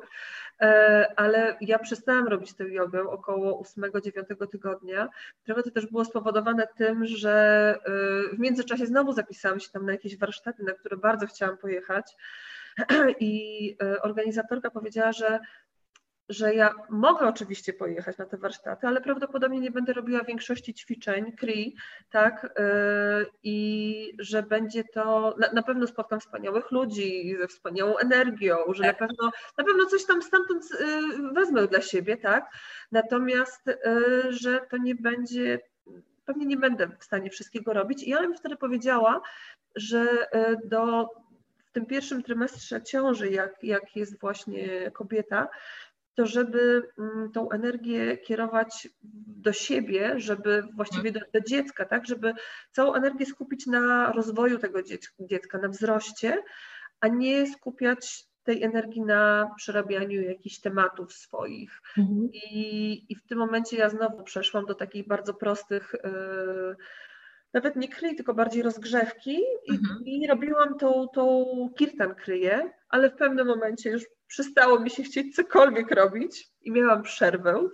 E, 0.61 1.13
ale 1.17 1.57
ja 1.61 1.79
przestałam 1.79 2.29
robić 2.29 2.55
tę 2.55 2.69
jogę 2.69 3.03
około 3.03 3.63
8-9 3.63 4.47
tygodnia. 4.51 5.09
Trochę 5.45 5.63
to 5.63 5.71
też 5.71 5.87
było 5.87 6.05
spowodowane 6.05 6.69
tym, 6.77 7.07
że 7.07 7.75
e, 7.85 8.37
w 8.37 8.39
międzyczasie 8.39 8.87
znowu 8.87 9.13
zapisałam 9.13 9.61
się 9.61 9.71
tam 9.71 9.87
na 9.87 9.93
jakieś 9.93 10.19
warsztaty, 10.19 10.63
na 10.63 10.73
które 10.73 10.97
bardzo 10.97 11.27
chciałam 11.27 11.59
pojechać. 11.59 12.17
I 13.21 13.77
e, 13.83 14.03
organizatorka 14.03 14.71
powiedziała, 14.71 15.13
że 15.13 15.41
że 16.29 16.55
ja 16.55 16.75
mogę 16.91 17.29
oczywiście 17.29 17.73
pojechać 17.73 18.19
na 18.19 18.27
te 18.27 18.37
warsztaty, 18.37 18.87
ale 18.87 19.01
prawdopodobnie 19.01 19.61
nie 19.61 19.71
będę 19.71 19.93
robiła 19.93 20.25
większości 20.25 20.75
ćwiczeń 20.75 21.33
CRI, 21.33 21.77
tak, 22.11 22.55
yy, 22.59 23.27
i 23.43 24.13
że 24.19 24.43
będzie 24.43 24.85
to, 24.85 25.35
na, 25.39 25.53
na, 25.53 25.63
pewno 25.63 25.87
spotkam 25.87 26.21
wspaniałych 26.21 26.71
ludzi 26.71 27.37
ze 27.39 27.49
wspaniałą 27.49 27.97
energią, 27.97 28.57
że 28.73 28.83
na 28.83 28.89
tak. 28.89 28.99
pewno, 28.99 29.31
na 29.59 29.65
pewno 29.65 29.87
coś 29.87 30.07
tam 30.07 30.23
stamtąd 30.23 30.65
yy, 30.71 31.33
wezmę 31.33 31.67
dla 31.67 31.81
siebie, 31.81 32.17
tak, 32.17 32.51
natomiast, 32.93 33.67
yy, 33.67 34.33
że 34.33 34.61
to 34.71 34.77
nie 34.77 34.95
będzie, 34.95 35.61
pewnie 36.25 36.47
nie 36.47 36.57
będę 36.57 36.89
w 36.99 37.05
stanie 37.05 37.31
wszystkiego 37.31 37.73
robić 37.73 38.03
i 38.03 38.11
ja 38.11 38.21
bym 38.21 38.35
wtedy 38.35 38.57
powiedziała, 38.57 39.21
że 39.77 40.29
do 40.65 41.09
w 41.67 41.73
tym 41.73 41.87
pierwszym 41.87 42.23
trymestrze 42.23 42.83
ciąży, 42.83 43.31
jak, 43.31 43.65
jak 43.65 43.97
jest 43.97 44.21
właśnie 44.21 44.91
kobieta, 44.91 45.49
to 46.17 46.27
żeby 46.27 46.83
mm, 46.99 47.33
tą 47.33 47.51
energię 47.51 48.17
kierować 48.17 48.89
do 49.27 49.53
siebie, 49.53 50.15
żeby 50.17 50.63
właściwie 50.77 51.13
do, 51.13 51.21
do, 51.33 51.41
dziecka, 51.41 51.85
tak, 51.85 52.07
żeby 52.07 52.35
całą 52.73 52.95
energię 52.95 53.27
skupić 53.27 53.67
na 53.67 54.13
rozwoju 54.13 54.59
tego 54.59 54.79
dziecka, 55.21 55.59
na 55.59 55.69
wzroście, 55.69 56.43
a 57.01 57.09
nie 57.09 57.53
skupiać 57.53 58.25
tej 58.43 58.63
energii 58.63 59.03
na 59.03 59.51
przerabianiu 59.57 60.23
jakichś 60.23 60.61
tematów 60.61 61.13
swoich. 61.13 61.81
Mhm. 61.99 62.29
I, 62.33 63.07
I 63.09 63.17
w 63.17 63.27
tym 63.27 63.39
momencie 63.39 63.77
ja 63.77 63.89
znowu 63.89 64.23
przeszłam 64.23 64.67
do 64.67 64.75
takich 64.75 65.07
bardzo 65.07 65.35
prostych, 65.35 65.95
yy, 66.05 66.77
nawet 67.53 67.77
nie 67.77 67.89
kryj, 67.89 68.17
tylko 68.17 68.35
bardziej 68.35 68.63
rozgrzewki 68.63 69.39
i, 69.67 69.71
mhm. 69.71 70.05
i 70.05 70.27
robiłam 70.27 70.79
tą, 70.79 71.09
tą 71.15 71.45
kirtan 71.79 72.15
kryję, 72.15 72.71
ale 72.89 73.11
w 73.11 73.17
pewnym 73.17 73.47
momencie 73.47 73.91
już 73.91 74.03
przestało 74.27 74.81
mi 74.81 74.91
się 74.91 75.03
chcieć 75.03 75.37
cokolwiek 75.37 75.91
robić 75.91 76.49
i 76.63 76.73
miałam 76.73 77.03
przerwę 77.03 77.69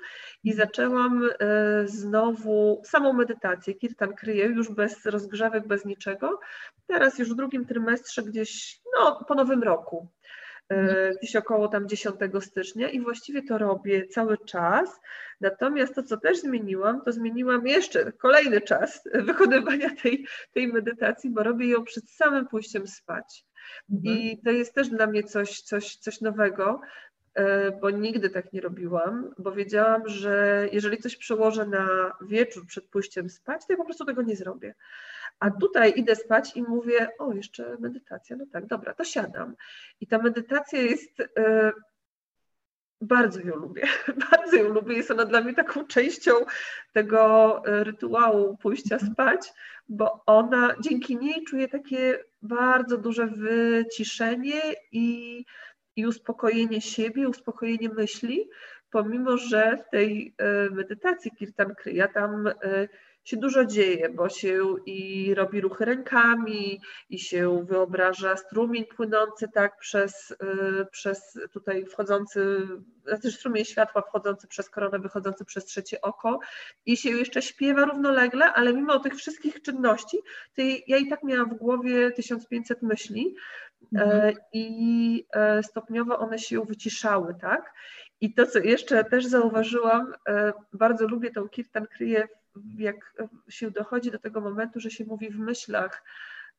i 0.45 0.51
mhm. 0.51 0.67
zaczęłam 0.67 1.31
e, 1.41 1.89
znowu 1.89 2.83
samą 2.85 3.13
medytację. 3.13 3.75
Kirtan 3.75 4.15
kryję 4.15 4.47
już 4.47 4.73
bez 4.73 5.07
rozgrzewek, 5.07 5.67
bez 5.67 5.85
niczego. 5.85 6.41
Teraz 6.87 7.19
już 7.19 7.31
w 7.31 7.37
drugim 7.37 7.67
trymestrze 7.67 8.23
gdzieś 8.23 8.81
no, 8.99 9.25
po 9.29 9.35
nowym 9.35 9.63
roku. 9.63 10.09
E, 10.71 10.75
mhm. 10.75 11.15
Gdzieś 11.17 11.37
około 11.37 11.69
tam 11.69 11.89
10 11.89 12.17
stycznia 12.41 12.89
i 12.89 13.01
właściwie 13.01 13.43
to 13.43 13.59
robię 13.59 14.07
cały 14.07 14.39
czas. 14.39 15.01
Natomiast 15.41 15.95
to, 15.95 16.03
co 16.03 16.17
też 16.17 16.41
zmieniłam, 16.41 17.01
to 17.05 17.13
zmieniłam 17.13 17.67
jeszcze 17.67 18.13
kolejny 18.13 18.61
czas 18.61 19.03
wykonywania 19.29 19.91
tej, 20.03 20.27
tej 20.55 20.69
medytacji, 20.69 21.31
bo 21.31 21.43
robię 21.43 21.69
ją 21.69 21.85
przed 21.85 22.11
samym 22.11 22.49
pójściem 22.49 22.87
spać. 22.87 23.45
Mhm. 23.93 24.19
I 24.19 24.39
to 24.45 24.51
jest 24.51 24.75
też 24.75 24.89
dla 24.89 25.07
mnie 25.07 25.23
coś, 25.23 25.63
coś, 25.63 25.97
coś 25.97 26.21
nowego, 26.21 26.81
e, 27.35 27.71
bo 27.71 27.91
nigdy 27.91 28.31
tak 28.31 28.53
nie 28.53 28.61
robiłam, 28.61 29.35
bo 29.39 29.53
wiedziałam, 29.53 30.09
że 30.09 30.69
jeżeli 30.73 30.99
coś 30.99 31.17
przełożę 31.17 31.67
na 31.67 32.13
wieczór 32.29 32.67
przed 32.67 32.85
pójściem 32.85 33.31
spać, 33.31 33.67
to 33.67 33.73
ja 33.73 33.77
po 33.77 33.85
prostu 33.85 34.05
tego 34.05 34.23
nie 34.23 34.37
zrobię. 34.37 34.75
A 35.39 35.51
tutaj 35.51 35.93
idę 35.97 36.17
spać 36.17 36.57
i 36.57 36.63
mówię, 36.63 37.09
o 37.19 37.33
jeszcze 37.33 37.77
medytacja, 37.81 38.37
no 38.37 38.45
tak, 38.53 38.67
dobra, 38.67 38.95
to 38.95 39.05
siadam. 39.05 39.55
I 40.01 40.07
ta 40.07 40.19
medytacja 40.19 40.81
jest, 40.81 41.21
e, 41.39 41.73
bardzo 43.03 43.41
ją 43.41 43.57
lubię, 43.57 43.83
bardzo 44.31 44.57
ją 44.57 44.69
lubię, 44.69 44.97
jest 44.97 45.11
ona 45.11 45.25
dla 45.25 45.41
mnie 45.41 45.55
taką 45.55 45.87
częścią 45.87 46.33
tego 46.93 47.63
e, 47.67 47.85
rytuału 47.85 48.57
pójścia 48.57 48.95
mhm. 48.95 49.13
spać, 49.13 49.53
bo 49.89 50.23
ona, 50.27 50.75
dzięki 50.81 51.17
niej 51.17 51.45
czuję 51.45 51.69
takie 51.69 52.19
bardzo 52.43 52.99
duże 52.99 53.27
wyciszenie 53.27 54.61
i, 54.93 55.45
i 55.97 56.07
uspokojenie 56.07 56.81
siebie, 56.81 57.29
uspokojenie 57.29 57.89
myśli, 57.89 58.49
pomimo 58.91 59.37
że 59.37 59.77
w 59.77 59.91
tej 59.91 60.35
e, 60.39 60.71
medytacji 60.71 61.31
Kirtan 61.31 61.75
Kriya 61.75 62.09
tam 62.15 62.49
się 63.25 63.37
dużo 63.37 63.65
dzieje, 63.65 64.09
bo 64.09 64.29
się 64.29 64.75
i 64.87 65.35
robi 65.35 65.61
ruchy 65.61 65.85
rękami, 65.85 66.81
i 67.11 67.19
się 67.19 67.65
wyobraża 67.65 68.37
strumień 68.37 68.85
płynący 68.85 69.49
tak 69.55 69.79
przez, 69.79 70.31
y, 70.31 70.87
przez 70.91 71.39
tutaj 71.53 71.87
wchodzący, 71.87 72.69
znaczy 73.07 73.33
strumień 73.33 73.65
światła 73.65 74.03
wchodzący 74.03 74.47
przez 74.47 74.71
koronę, 74.71 74.99
wychodzący 74.99 75.45
przez 75.45 75.65
trzecie 75.65 76.01
oko 76.01 76.39
i 76.87 76.97
się 76.97 77.11
jeszcze 77.11 77.43
śpiewa 77.43 77.85
równolegle, 77.85 78.53
ale 78.53 78.73
mimo 78.73 78.99
tych 78.99 79.15
wszystkich 79.15 79.63
czynności, 79.63 80.19
to 80.57 80.63
ja 80.87 80.97
i 80.97 81.09
tak 81.09 81.23
miałam 81.23 81.51
w 81.51 81.55
głowie 81.55 82.11
1500 82.11 82.83
myśli 82.83 83.35
e, 83.97 84.03
mhm. 84.03 84.35
i 84.53 85.27
e, 85.33 85.63
stopniowo 85.63 86.19
one 86.19 86.39
się 86.39 86.65
wyciszały, 86.65 87.35
tak? 87.41 87.75
I 88.21 88.35
to, 88.35 88.47
co 88.47 88.59
jeszcze 88.59 89.05
też 89.05 89.27
zauważyłam, 89.27 90.15
e, 90.29 90.53
bardzo 90.73 91.09
lubię 91.09 91.31
tą 91.31 91.49
kirtan 91.49 91.87
kryję 91.87 92.29
jak 92.79 93.15
się 93.49 93.71
dochodzi 93.71 94.11
do 94.11 94.19
tego 94.19 94.41
momentu, 94.41 94.81
że 94.81 94.91
się 94.91 95.05
mówi 95.05 95.31
w 95.31 95.39
myślach 95.39 96.05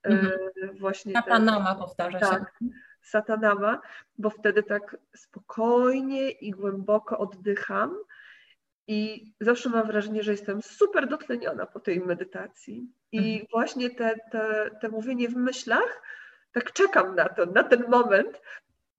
e, 0.04 0.10
mhm. 0.10 0.38
właśnie. 0.80 1.14
Satanama 1.14 1.76
powtarza 1.76 2.20
tak, 2.20 2.54
się. 2.60 2.66
Satanama, 3.02 3.82
bo 4.18 4.30
wtedy 4.30 4.64
tak 4.64 4.98
spokojnie 5.16 6.32
i 6.32 6.52
głęboko 6.52 7.18
oddycham 7.18 7.96
i 8.88 9.32
zawsze 9.42 9.70
mam 9.70 9.88
wrażenie, 9.88 10.24
że 10.24 10.32
jestem 10.32 10.62
super 10.62 11.08
dotleniona 11.08 11.66
po 11.66 11.80
tej 11.80 12.00
medytacji. 12.00 12.92
I 13.12 13.18
mhm. 13.18 13.48
właśnie 13.52 13.90
te, 13.90 14.16
te, 14.32 14.70
te 14.82 14.90
mówienie 14.90 15.30
w 15.30 15.36
myślach, 15.36 16.02
tak 16.52 16.74
czekam 16.74 17.16
na 17.16 17.30
to, 17.30 17.46
na 17.46 17.64
ten 17.64 17.84
moment, 17.90 18.42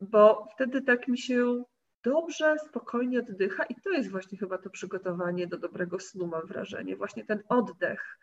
bo 0.01 0.49
wtedy 0.55 0.83
tak 0.83 1.09
mi 1.09 1.19
się 1.19 1.65
dobrze, 2.05 2.57
spokojnie 2.69 3.19
oddycha 3.19 3.65
i 3.65 3.75
to 3.75 3.91
jest 3.91 4.11
właśnie 4.11 4.39
chyba 4.39 4.59
to 4.59 4.71
przygotowanie 4.71 5.47
do 5.47 5.59
dobrego 5.59 6.01
snu, 6.01 6.27
mam 6.27 6.47
wrażenie, 6.47 6.97
właśnie 6.97 7.25
ten 7.25 7.43
oddech. 7.49 8.19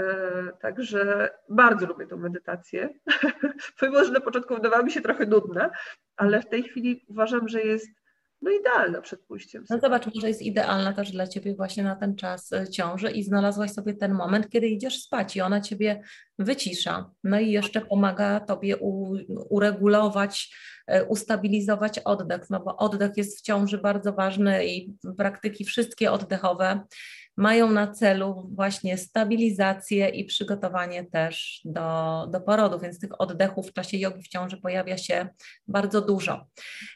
E, 0.00 0.52
także 0.60 1.30
bardzo 1.48 1.86
lubię 1.86 2.06
tę 2.06 2.16
medytację. 2.16 2.88
Pomimo, 3.80 4.04
że 4.04 4.12
na 4.12 4.20
początku 4.20 4.54
wydawała 4.54 4.82
mi 4.82 4.90
się 4.90 5.00
trochę 5.00 5.26
nudna, 5.26 5.70
ale 6.16 6.42
w 6.42 6.48
tej 6.48 6.62
chwili 6.62 7.04
uważam, 7.08 7.48
że 7.48 7.62
jest 7.62 7.90
no 8.42 8.50
idealna 8.50 9.00
przed 9.00 9.20
pójściem. 9.20 9.64
No 9.70 9.78
zobacz, 9.78 10.14
może 10.14 10.28
jest 10.28 10.42
idealna 10.42 10.92
też 10.92 11.12
dla 11.12 11.26
Ciebie 11.26 11.54
właśnie 11.54 11.84
na 11.84 11.96
ten 11.96 12.16
czas 12.16 12.52
e, 12.52 12.68
ciąży 12.68 13.10
i 13.10 13.22
znalazłaś 13.22 13.70
sobie 13.70 13.94
ten 13.94 14.14
moment, 14.14 14.48
kiedy 14.48 14.66
idziesz 14.66 15.02
spać 15.02 15.36
i 15.36 15.40
ona 15.40 15.60
Ciebie 15.60 16.02
wycisza. 16.38 17.10
No 17.24 17.40
i 17.40 17.50
jeszcze 17.50 17.80
pomaga 17.80 18.40
Tobie 18.40 18.76
u, 18.76 19.16
uregulować, 19.50 20.56
e, 20.86 21.04
ustabilizować 21.04 21.98
oddech, 21.98 22.50
no 22.50 22.60
bo 22.60 22.76
oddech 22.76 23.16
jest 23.16 23.38
w 23.38 23.42
ciąży 23.42 23.78
bardzo 23.78 24.12
ważny 24.12 24.66
i 24.66 24.94
praktyki 25.16 25.64
wszystkie 25.64 26.12
oddechowe 26.12 26.80
mają 27.38 27.70
na 27.70 27.86
celu 27.86 28.50
właśnie 28.54 28.98
stabilizację 28.98 30.08
i 30.08 30.24
przygotowanie 30.24 31.04
też 31.04 31.60
do, 31.64 32.26
do 32.30 32.40
porodu, 32.40 32.78
więc 32.78 33.00
tych 33.00 33.20
oddechów 33.20 33.68
w 33.68 33.72
czasie 33.72 33.98
jogi 33.98 34.22
w 34.22 34.28
ciąży 34.28 34.56
pojawia 34.56 34.98
się 34.98 35.28
bardzo 35.68 36.00
dużo. 36.00 36.46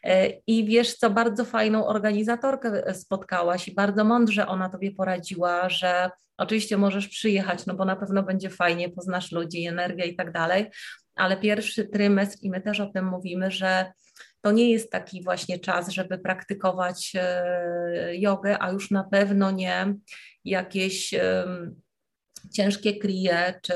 E, 0.05 0.29
I 0.47 0.65
wiesz 0.65 0.95
co, 0.95 1.11
bardzo 1.11 1.45
fajną 1.45 1.87
organizatorkę 1.87 2.95
spotkałaś 2.95 3.69
i 3.69 3.75
bardzo 3.75 4.05
mądrze 4.05 4.47
ona 4.47 4.69
tobie 4.69 4.93
poradziła, 4.93 5.69
że 5.69 6.11
oczywiście 6.37 6.77
możesz 6.77 7.09
przyjechać, 7.09 7.67
no 7.67 7.75
bo 7.75 7.85
na 7.85 7.97
pewno 7.97 8.23
będzie 8.23 8.51
fajnie, 8.51 8.89
poznasz 8.89 9.33
ludzi, 9.33 9.67
energię 9.67 10.05
i 10.05 10.17
tak 10.17 10.33
dalej, 10.33 10.71
ale 11.15 11.37
pierwszy 11.37 11.85
trymestr 11.85 12.39
i 12.43 12.51
my 12.51 12.61
też 12.61 12.81
o 12.81 12.87
tym 12.87 13.07
mówimy, 13.07 13.51
że 13.51 13.93
to 14.41 14.53
nie 14.53 14.71
jest 14.71 14.93
taki 14.93 15.23
właśnie 15.23 15.59
czas, 15.59 15.89
żeby 15.89 16.19
praktykować 16.19 17.13
e, 17.15 18.17
jogę, 18.17 18.57
a 18.61 18.71
już 18.71 18.91
na 18.91 19.05
pewno 19.05 19.51
nie 19.51 19.95
jakieś 20.45 21.15
ciężkie 22.51 22.99
krije, 22.99 23.55
czy, 23.63 23.75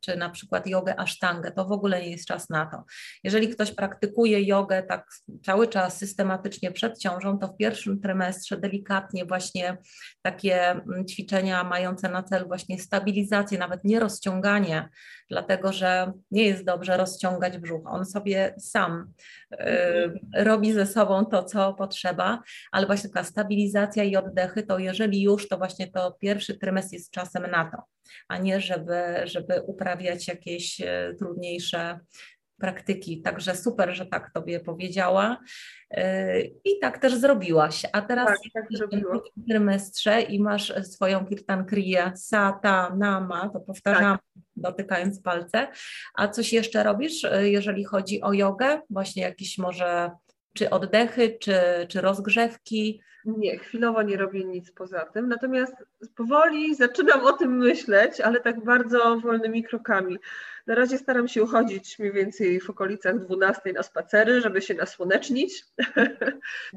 czy 0.00 0.16
na 0.16 0.30
przykład 0.30 0.66
jogę 0.66 1.00
asztangę, 1.00 1.52
to 1.52 1.64
w 1.64 1.72
ogóle 1.72 2.00
nie 2.02 2.10
jest 2.10 2.26
czas 2.26 2.50
na 2.50 2.66
to. 2.66 2.84
Jeżeli 3.24 3.48
ktoś 3.48 3.72
praktykuje 3.72 4.42
jogę 4.42 4.82
tak 4.82 5.06
cały 5.42 5.68
czas 5.68 5.98
systematycznie 5.98 6.72
przed 6.72 6.98
ciążą, 6.98 7.38
to 7.38 7.48
w 7.48 7.56
pierwszym 7.56 8.00
trymestrze 8.00 8.56
delikatnie 8.56 9.24
właśnie 9.24 9.76
takie 10.22 10.70
mm, 10.70 11.06
ćwiczenia 11.06 11.64
mające 11.64 12.08
na 12.08 12.22
celu 12.22 12.48
właśnie 12.48 12.78
stabilizację, 12.78 13.58
nawet 13.58 13.84
nie 13.84 14.00
rozciąganie, 14.00 14.88
dlatego 15.30 15.72
że 15.72 16.12
nie 16.30 16.46
jest 16.46 16.64
dobrze 16.64 16.96
rozciągać 16.96 17.58
brzuch. 17.58 17.82
On 17.86 18.04
sobie 18.06 18.54
sam 18.58 19.12
y, 19.52 19.56
robi 20.36 20.72
ze 20.72 20.86
sobą 20.86 21.26
to, 21.26 21.44
co 21.44 21.74
potrzeba, 21.74 22.42
ale 22.72 22.86
właśnie 22.86 23.10
taka 23.10 23.24
stabilizacja 23.24 24.04
i 24.04 24.16
oddechy, 24.16 24.62
to 24.62 24.78
jeżeli 24.78 25.22
już, 25.22 25.48
to 25.48 25.58
właśnie 25.58 25.90
to 25.90 26.16
pierwszy 26.20 26.58
trymestr 26.58 26.94
jest 26.94 27.10
czasem 27.10 27.50
na 27.50 27.70
to 27.70 27.94
a 28.28 28.38
nie 28.38 28.60
żeby, 28.60 29.02
żeby 29.24 29.62
uprawiać 29.62 30.28
jakieś 30.28 30.80
e, 30.80 31.14
trudniejsze 31.18 31.98
praktyki. 32.64 33.22
Także 33.22 33.56
super, 33.56 33.94
że 33.94 34.06
tak 34.06 34.30
Tobie 34.34 34.60
powiedziała. 34.60 35.40
E, 35.90 36.40
I 36.40 36.78
tak 36.80 36.98
też 36.98 37.14
zrobiłaś. 37.14 37.86
A 37.92 38.02
teraz 38.02 38.26
tak, 38.26 38.38
tak 38.54 38.64
w 39.36 39.48
trymestrze 39.48 40.22
i 40.22 40.40
masz 40.40 40.72
swoją 40.82 41.26
kirtan 41.26 41.64
kriya 41.64 42.16
sata 42.16 42.96
nama, 42.96 43.48
to 43.48 43.60
powtarzam, 43.60 44.16
tak. 44.16 44.42
dotykając 44.56 45.20
palce. 45.20 45.68
A 46.14 46.28
coś 46.28 46.52
jeszcze 46.52 46.82
robisz, 46.82 47.24
e, 47.24 47.48
jeżeli 47.48 47.84
chodzi 47.84 48.22
o 48.22 48.32
jogę? 48.32 48.80
Właśnie 48.90 49.22
jakieś 49.22 49.58
może 49.58 50.10
czy 50.54 50.70
oddechy, 50.70 51.38
czy, 51.40 51.56
czy 51.88 52.00
rozgrzewki? 52.00 53.00
Nie, 53.24 53.58
chwilowo 53.58 54.02
nie 54.02 54.16
robię 54.16 54.44
nic 54.44 54.70
poza 54.70 55.04
tym, 55.04 55.28
natomiast 55.28 55.74
powoli 56.16 56.74
zaczynam 56.74 57.24
o 57.24 57.32
tym 57.32 57.56
myśleć, 57.56 58.20
ale 58.20 58.40
tak 58.40 58.64
bardzo 58.64 59.20
wolnymi 59.20 59.64
krokami. 59.64 60.18
Na 60.66 60.74
razie 60.74 60.98
staram 60.98 61.28
się 61.28 61.42
uchodzić 61.42 61.98
mniej 61.98 62.12
więcej 62.12 62.60
w 62.60 62.70
okolicach 62.70 63.18
12 63.18 63.72
na 63.72 63.82
spacery, 63.82 64.40
żeby 64.40 64.62
się 64.62 64.74
nasłonecznić. 64.74 65.64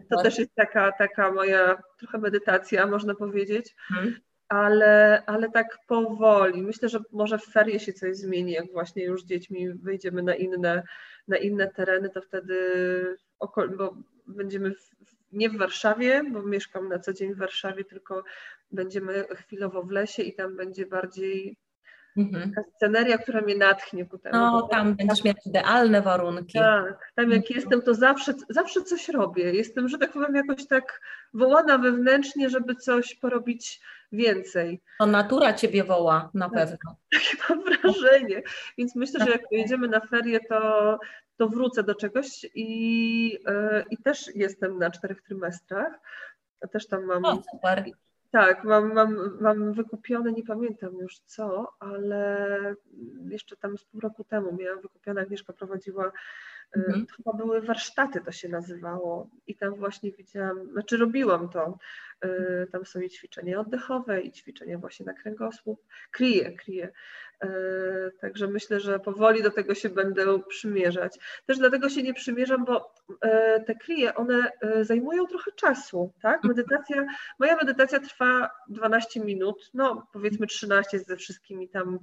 To 0.09 0.23
też 0.23 0.39
jest 0.39 0.55
taka, 0.55 0.91
taka 0.91 1.31
moja 1.31 1.83
trochę 1.99 2.17
medytacja, 2.17 2.87
można 2.87 3.15
powiedzieć. 3.15 3.75
Hmm. 3.87 4.15
Ale, 4.49 5.23
ale 5.25 5.51
tak 5.51 5.77
powoli. 5.87 6.63
Myślę, 6.63 6.89
że 6.89 6.99
może 7.11 7.37
w 7.37 7.45
ferie 7.45 7.79
się 7.79 7.93
coś 7.93 8.17
zmieni, 8.17 8.51
jak 8.51 8.71
właśnie 8.71 9.03
już 9.03 9.23
z 9.23 9.25
dziećmi 9.25 9.73
wyjdziemy 9.73 10.23
na 10.23 10.35
inne, 10.35 10.83
na 11.27 11.37
inne 11.37 11.67
tereny, 11.67 12.09
to 12.09 12.21
wtedy 12.21 13.17
bo 13.77 13.97
będziemy 14.27 14.75
w, 14.75 15.16
nie 15.31 15.49
w 15.49 15.57
Warszawie, 15.57 16.23
bo 16.31 16.41
mieszkam 16.41 16.89
na 16.89 16.99
co 16.99 17.13
dzień 17.13 17.33
w 17.33 17.37
Warszawie, 17.37 17.83
tylko 17.83 18.23
będziemy 18.71 19.25
chwilowo 19.35 19.83
w 19.83 19.91
lesie 19.91 20.23
i 20.23 20.33
tam 20.33 20.55
będzie 20.55 20.85
bardziej 20.85 21.57
mhm. 22.17 22.51
taka 22.51 22.69
sceneria, 22.75 23.17
która 23.17 23.41
mnie 23.41 23.55
natchnie 23.55 24.05
ku 24.05 24.17
temu. 24.17 24.37
No, 24.37 24.67
tam 24.71 24.95
będziesz 24.95 25.23
mieć 25.23 25.37
idealne 25.45 26.01
warunki. 26.01 26.59
Tak, 26.59 27.11
tam 27.15 27.31
jak 27.31 27.39
mhm. 27.39 27.55
jestem, 27.55 27.81
to 27.81 27.93
zawsze, 27.93 28.33
zawsze 28.49 28.81
coś 28.81 29.09
robię. 29.09 29.53
Jestem, 29.53 29.89
że 29.89 29.97
tak 29.97 30.11
powiem, 30.11 30.35
jakoś 30.35 30.67
tak 30.67 31.01
wołana 31.33 31.77
wewnętrznie, 31.77 32.49
żeby 32.49 32.75
coś 32.75 33.15
porobić 33.15 33.81
więcej. 34.11 34.81
To 34.99 35.05
natura 35.05 35.53
ciebie 35.53 35.83
woła 35.83 36.29
na 36.33 36.49
tak. 36.49 36.53
pewno. 36.53 36.95
Takie 37.13 37.37
mam 37.49 37.63
wrażenie. 37.63 38.41
Więc 38.77 38.95
myślę, 38.95 39.25
że 39.25 39.31
jak 39.31 39.49
pojedziemy 39.49 39.87
na 39.87 39.99
ferie, 39.99 40.39
to, 40.39 40.99
to 41.37 41.47
wrócę 41.47 41.83
do 41.83 41.95
czegoś 41.95 42.45
i, 42.55 43.39
e, 43.45 43.83
i 43.89 43.97
też 43.97 44.35
jestem 44.35 44.79
na 44.79 44.91
czterech 44.91 45.21
trymestrach. 45.21 45.93
Też 46.71 46.87
tam 46.87 47.05
mam. 47.05 47.25
O, 47.25 47.43
super. 47.51 47.85
Tak, 48.31 48.63
mam, 48.63 48.93
mam, 48.93 49.37
mam 49.41 49.73
wykupione, 49.73 50.31
nie 50.31 50.43
pamiętam 50.43 50.93
już 50.93 51.19
co, 51.19 51.73
ale 51.79 52.75
jeszcze 53.29 53.57
tam 53.57 53.77
z 53.77 53.85
pół 53.85 54.01
roku 54.01 54.23
temu 54.23 54.55
miałam 54.55 54.81
wykupione, 54.81 55.21
Agnieszka 55.21 55.53
prowadziła 55.53 56.11
Mhm. 56.75 57.05
To 57.05 57.15
chyba 57.15 57.33
były 57.33 57.61
warsztaty, 57.61 58.21
to 58.21 58.31
się 58.31 58.49
nazywało. 58.49 59.29
I 59.47 59.55
tam 59.55 59.75
właśnie 59.75 60.11
widziałam, 60.11 60.71
znaczy 60.71 60.97
robiłam 60.97 61.49
to. 61.49 61.77
Y, 62.25 62.67
tam 62.71 62.85
są 62.85 63.01
i 63.01 63.09
ćwiczenia 63.09 63.59
oddechowe, 63.59 64.21
i 64.21 64.31
ćwiczenia 64.31 64.77
właśnie 64.77 65.05
na 65.05 65.13
kręgosłup. 65.13 65.85
Kryję, 66.11 66.51
kryję. 66.51 66.91
Y, 67.43 67.47
także 68.21 68.47
myślę, 68.47 68.79
że 68.79 68.99
powoli 68.99 69.43
do 69.43 69.51
tego 69.51 69.75
się 69.75 69.89
będę 69.89 70.39
przymierzać. 70.39 71.17
Też 71.45 71.57
dlatego 71.57 71.89
się 71.89 72.03
nie 72.03 72.13
przymierzam, 72.13 72.65
bo 72.65 72.93
y, 73.11 73.17
te 73.65 73.75
kryje, 73.75 74.15
one 74.15 74.51
zajmują 74.81 75.25
trochę 75.25 75.51
czasu, 75.51 76.13
tak? 76.21 76.35
Mhm. 76.35 76.55
Medytacja, 76.55 77.05
moja 77.39 77.55
medytacja 77.55 77.99
trwa 77.99 78.49
12 78.69 79.19
minut, 79.19 79.69
no 79.73 80.07
powiedzmy 80.13 80.47
13 80.47 80.99
ze 80.99 81.17
wszystkimi 81.17 81.69
tam 81.69 81.99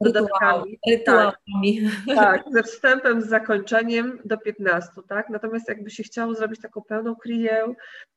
dodatkami. 0.00 0.78
Rytuałami. 0.90 1.90
Tak, 2.06 2.16
tak, 2.16 2.44
ze 2.52 2.62
wstępem, 2.62 3.22
z 3.22 3.28
zakończeniem 3.28 3.95
do 4.24 4.38
15, 4.38 4.90
tak? 5.08 5.30
Natomiast 5.30 5.68
jakby 5.68 5.90
się 5.90 6.02
chciało 6.02 6.34
zrobić 6.34 6.60
taką 6.60 6.82
pełną 6.82 7.16
kryję 7.16 7.74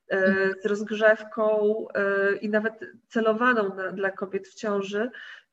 e, 0.10 0.54
z 0.64 0.66
rozgrzewką 0.66 1.76
e, 1.94 2.36
i 2.36 2.50
nawet 2.50 2.74
celowaną 3.08 3.76
na, 3.76 3.92
dla 3.92 4.12
kobiet 4.12 4.48
w 4.48 4.56
ciąży, 4.56 5.10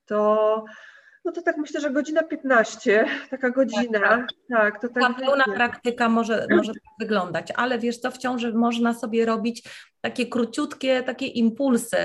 to 0.06 0.64
no 1.26 1.32
to 1.32 1.42
tak 1.42 1.56
myślę, 1.56 1.80
że 1.80 1.90
godzina 1.90 2.22
15, 2.22 3.06
taka 3.30 3.50
godzina. 3.50 4.00
Tak, 4.00 4.26
tak. 4.50 4.72
tak 4.72 4.80
to 4.80 4.88
tak 4.88 5.02
Ta 5.02 5.14
pełna 5.14 5.44
praktyka 5.54 6.08
może, 6.08 6.46
może 6.50 6.72
tak 6.72 6.82
wyglądać, 7.00 7.52
ale 7.56 7.78
wiesz 7.78 7.98
co, 7.98 8.10
w 8.10 8.18
ciąży 8.18 8.52
można 8.52 8.94
sobie 8.94 9.26
robić 9.26 9.62
takie 10.00 10.26
króciutkie, 10.26 11.02
takie 11.02 11.26
impulsy 11.26 11.96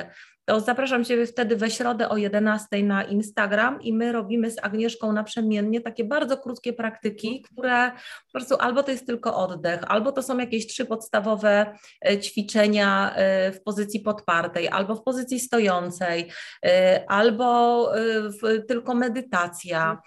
to 0.52 0.60
zapraszam 0.60 1.06
Cię 1.06 1.26
wtedy 1.26 1.56
we 1.56 1.72
środę 1.72 2.10
o 2.10 2.18
11 2.18 2.84
na 2.84 3.04
Instagram 3.04 3.82
i 3.82 3.94
my 3.94 4.12
robimy 4.12 4.52
z 4.52 4.64
Agnieszką 4.64 5.14
naprzemiennie 5.14 5.82
takie 5.82 6.04
bardzo 6.04 6.38
krótkie 6.38 6.74
praktyki, 6.74 7.42
które 7.42 7.92
po 8.26 8.32
prostu 8.32 8.56
albo 8.60 8.84
to 8.84 8.92
jest 8.92 9.08
tylko 9.08 9.36
oddech, 9.36 9.80
albo 9.88 10.12
to 10.12 10.24
są 10.24 10.38
jakieś 10.38 10.68
trzy 10.68 10.86
podstawowe 10.86 11.78
e, 12.06 12.20
ćwiczenia 12.20 13.16
e, 13.16 13.52
w 13.52 13.64
pozycji 13.64 14.00
podpartej, 14.00 14.70
albo 14.70 14.96
w 14.96 15.04
pozycji 15.04 15.40
stojącej, 15.40 16.32
e, 16.66 17.04
albo 17.08 17.52
tylko 18.68 18.96
medytacja. 18.96 20.02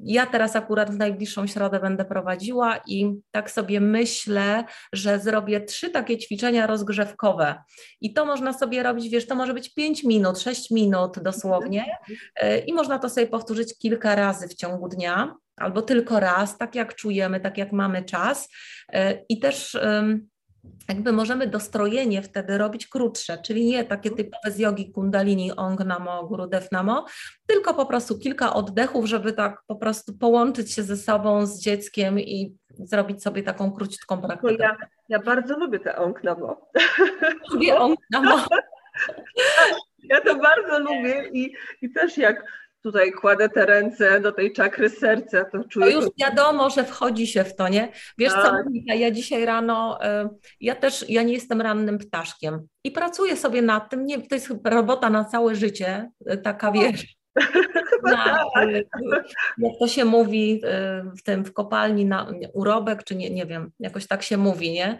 Ja 0.00 0.26
teraz 0.26 0.56
akurat 0.56 0.90
w 0.90 0.98
najbliższą 0.98 1.46
środę 1.46 1.80
będę 1.80 2.04
prowadziła 2.04 2.80
i 2.86 3.12
tak 3.30 3.50
sobie 3.50 3.80
myślę, 3.80 4.64
że 4.92 5.18
zrobię 5.18 5.60
trzy 5.60 5.90
takie 5.90 6.18
ćwiczenia 6.18 6.66
rozgrzewkowe 6.66 7.62
i 8.00 8.12
to 8.12 8.26
można 8.26 8.52
sobie 8.52 8.82
robić, 8.82 9.08
wiesz, 9.08 9.21
to 9.26 9.34
może 9.34 9.54
być 9.54 9.74
5 9.74 10.04
minut, 10.04 10.38
6 10.38 10.70
minut 10.70 11.18
dosłownie 11.22 11.98
e, 12.36 12.58
i 12.58 12.72
można 12.72 12.98
to 12.98 13.08
sobie 13.08 13.26
powtórzyć 13.26 13.78
kilka 13.78 14.14
razy 14.14 14.48
w 14.48 14.54
ciągu 14.54 14.88
dnia 14.88 15.34
albo 15.56 15.82
tylko 15.82 16.20
raz, 16.20 16.58
tak 16.58 16.74
jak 16.74 16.94
czujemy, 16.94 17.40
tak 17.40 17.58
jak 17.58 17.72
mamy 17.72 18.04
czas 18.04 18.48
e, 18.92 19.24
i 19.28 19.40
też 19.40 19.76
jakby 20.88 21.12
możemy 21.12 21.46
dostrojenie 21.46 22.22
wtedy 22.22 22.58
robić 22.58 22.86
krótsze, 22.86 23.38
czyli 23.38 23.64
nie 23.64 23.84
takie 23.84 24.10
typowe 24.10 24.50
z 24.50 24.58
jogi 24.58 24.92
kundalini, 24.92 25.52
ong 25.56 25.84
namo, 25.84 26.26
gurudev 26.26 26.68
namo, 26.72 27.06
tylko 27.46 27.74
po 27.74 27.86
prostu 27.86 28.18
kilka 28.18 28.54
oddechów, 28.54 29.06
żeby 29.06 29.32
tak 29.32 29.62
po 29.66 29.76
prostu 29.76 30.18
połączyć 30.18 30.72
się 30.72 30.82
ze 30.82 30.96
sobą, 30.96 31.46
z 31.46 31.60
dzieckiem 31.60 32.20
i 32.20 32.56
zrobić 32.78 33.22
sobie 33.22 33.42
taką 33.42 33.72
króciutką 33.72 34.22
praktykę. 34.22 34.54
Ja, 34.58 34.76
ja 35.08 35.18
bardzo 35.18 35.58
lubię 35.58 35.80
te 35.80 35.96
ong 35.96 36.24
namo. 36.24 36.70
Lubię 37.52 37.76
ong 37.76 38.00
namo. 38.10 38.44
Ja 40.02 40.20
to 40.20 40.34
bardzo 40.34 40.78
lubię 40.78 41.30
i, 41.32 41.54
i 41.82 41.90
też 41.90 42.18
jak 42.18 42.44
tutaj 42.82 43.12
kładę 43.12 43.48
te 43.48 43.66
ręce 43.66 44.20
do 44.20 44.32
tej 44.32 44.52
czakry 44.52 44.90
serca, 44.90 45.44
to 45.44 45.64
czuję... 45.64 45.86
To 45.86 45.92
już 45.92 46.10
wiadomo, 46.20 46.70
że 46.70 46.84
wchodzi 46.84 47.26
się 47.26 47.44
w 47.44 47.56
to, 47.56 47.68
nie? 47.68 47.88
Wiesz 48.18 48.32
tak. 48.32 48.46
co, 48.46 48.52
Monika, 48.52 48.94
ja 48.94 49.10
dzisiaj 49.10 49.44
rano, 49.44 49.98
y, 50.24 50.28
ja 50.60 50.74
też, 50.74 51.04
ja 51.08 51.22
nie 51.22 51.32
jestem 51.32 51.60
rannym 51.60 51.98
ptaszkiem 51.98 52.66
i 52.84 52.90
pracuję 52.90 53.36
sobie 53.36 53.62
nad 53.62 53.90
tym, 53.90 54.06
nie, 54.06 54.28
to 54.28 54.34
jest 54.34 54.54
robota 54.64 55.10
na 55.10 55.24
całe 55.24 55.54
życie, 55.54 56.10
y, 56.32 56.36
taka 56.36 56.72
wiesz, 56.72 57.16
na, 58.02 58.44
tak. 58.54 58.68
jak 59.58 59.72
to 59.78 59.88
się 59.88 60.04
mówi 60.04 60.60
y, 60.64 61.16
w 61.18 61.22
tym 61.22 61.44
w 61.44 61.52
kopalni 61.52 62.04
na 62.04 62.32
urobek, 62.52 63.04
czy 63.04 63.14
nie, 63.14 63.30
nie 63.30 63.46
wiem, 63.46 63.70
jakoś 63.80 64.06
tak 64.06 64.22
się 64.22 64.36
mówi, 64.36 64.72
nie? 64.72 64.98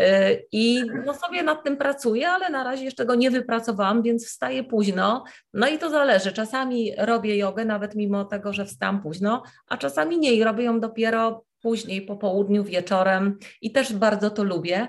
Y, 0.00 0.46
I 0.52 0.82
no 1.06 1.14
sobie 1.14 1.42
nad 1.42 1.64
tym 1.64 1.76
pracuję, 1.76 2.28
ale 2.28 2.50
na 2.50 2.64
razie 2.64 2.84
jeszcze 2.84 3.06
go 3.06 3.14
nie 3.14 3.30
wypracowałam, 3.30 4.02
więc 4.02 4.26
wstaję 4.26 4.64
późno. 4.64 5.24
No 5.54 5.68
i 5.68 5.78
to 5.78 5.90
zależy. 5.90 6.32
Czasami 6.32 6.92
robię 6.98 7.36
jogę, 7.36 7.64
nawet 7.64 7.94
mimo 7.94 8.24
tego, 8.24 8.52
że 8.52 8.64
wstam 8.64 9.02
późno, 9.02 9.42
a 9.68 9.76
czasami 9.76 10.18
nie 10.18 10.32
i 10.32 10.44
robię 10.44 10.64
ją 10.64 10.80
dopiero 10.80 11.44
później 11.66 12.02
po 12.02 12.16
południu, 12.16 12.64
wieczorem 12.64 13.38
i 13.62 13.72
też 13.72 13.92
bardzo 13.92 14.30
to 14.30 14.44
lubię. 14.44 14.88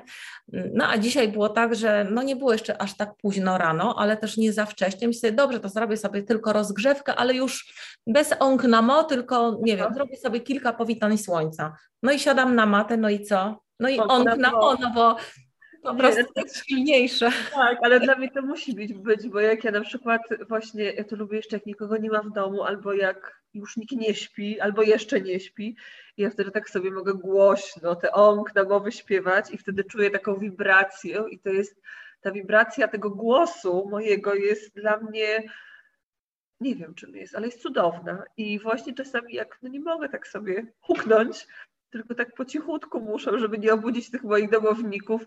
No 0.73 0.87
a 0.87 0.97
dzisiaj 0.97 1.27
było 1.27 1.49
tak, 1.49 1.75
że 1.75 2.07
no 2.11 2.23
nie 2.23 2.35
było 2.35 2.51
jeszcze 2.51 2.81
aż 2.81 2.97
tak 2.97 3.15
późno 3.15 3.57
rano, 3.57 3.95
ale 3.97 4.17
też 4.17 4.37
nie 4.37 4.53
za 4.53 4.65
wcześnie. 4.65 5.07
Myślę, 5.07 5.31
dobrze, 5.31 5.59
to 5.59 5.69
zrobię 5.69 5.97
sobie 5.97 6.23
tylko 6.23 6.53
rozgrzewkę, 6.53 7.15
ale 7.15 7.33
już 7.33 7.73
bez 8.07 8.33
ong 8.39 8.63
na 8.63 8.81
mo, 8.81 9.03
tylko 9.03 9.57
nie 9.61 9.77
wiem, 9.77 9.93
zrobię 9.93 10.17
sobie 10.17 10.39
kilka 10.39 10.73
powitań 10.73 11.17
słońca. 11.17 11.75
No 12.03 12.11
i 12.11 12.19
siadam 12.19 12.55
na 12.55 12.65
matę, 12.65 12.97
no 12.97 13.09
i 13.09 13.25
co? 13.25 13.59
No 13.79 13.89
i 13.89 13.99
ong 13.99 14.37
na 14.37 14.51
mo, 14.51 14.75
no 14.81 14.91
bo 14.95 15.15
Po 15.87 15.95
prostu 15.95 16.33
nie, 16.35 16.43
jest 16.43 16.65
silniejsze. 16.65 17.31
Tak, 17.53 17.77
ale 17.81 17.99
dla 17.99 18.15
mnie 18.15 18.31
to 18.31 18.41
musi 18.41 18.75
być, 18.75 18.93
być, 18.93 19.29
bo 19.29 19.39
jak 19.39 19.63
ja 19.63 19.71
na 19.71 19.81
przykład 19.81 20.21
właśnie, 20.49 20.83
ja 20.83 21.03
to 21.03 21.15
lubię 21.15 21.37
jeszcze 21.37 21.55
jak 21.55 21.65
nikogo 21.65 21.97
nie 21.97 22.09
ma 22.09 22.21
w 22.21 22.31
domu, 22.31 22.63
albo 22.63 22.93
jak 22.93 23.41
już 23.53 23.77
nikt 23.77 23.91
nie 23.91 24.15
śpi, 24.15 24.59
albo 24.59 24.81
jeszcze 24.81 25.21
nie 25.21 25.39
śpi, 25.39 25.75
i 26.17 26.21
ja 26.21 26.29
wtedy 26.29 26.51
tak 26.51 26.69
sobie 26.69 26.91
mogę 26.91 27.13
głośno 27.13 27.95
te 27.95 28.09
na 28.55 28.63
mowy 28.63 28.91
śpiewać 28.91 29.51
i 29.51 29.57
wtedy 29.57 29.83
czuję 29.83 30.11
taką 30.11 30.35
wibrację 30.35 31.23
i 31.29 31.39
to 31.39 31.49
jest, 31.49 31.81
ta 32.21 32.31
wibracja 32.31 32.87
tego 32.87 33.09
głosu 33.09 33.87
mojego 33.91 34.33
jest 34.33 34.75
dla 34.75 34.97
mnie 34.97 35.43
nie 36.59 36.75
wiem 36.75 36.95
czym 36.95 37.15
jest, 37.15 37.35
ale 37.35 37.45
jest 37.45 37.61
cudowna. 37.61 38.23
I 38.37 38.59
właśnie 38.59 38.93
czasami 38.93 39.33
jak 39.33 39.57
no 39.61 39.69
nie 39.69 39.79
mogę 39.79 40.09
tak 40.09 40.27
sobie 40.27 40.65
huknąć, 40.79 41.47
tylko 41.89 42.15
tak 42.15 42.33
po 42.33 42.45
cichutku 42.45 43.01
muszę, 43.01 43.39
żeby 43.39 43.57
nie 43.57 43.73
obudzić 43.73 44.11
tych 44.11 44.23
moich 44.23 44.49
domowników, 44.49 45.25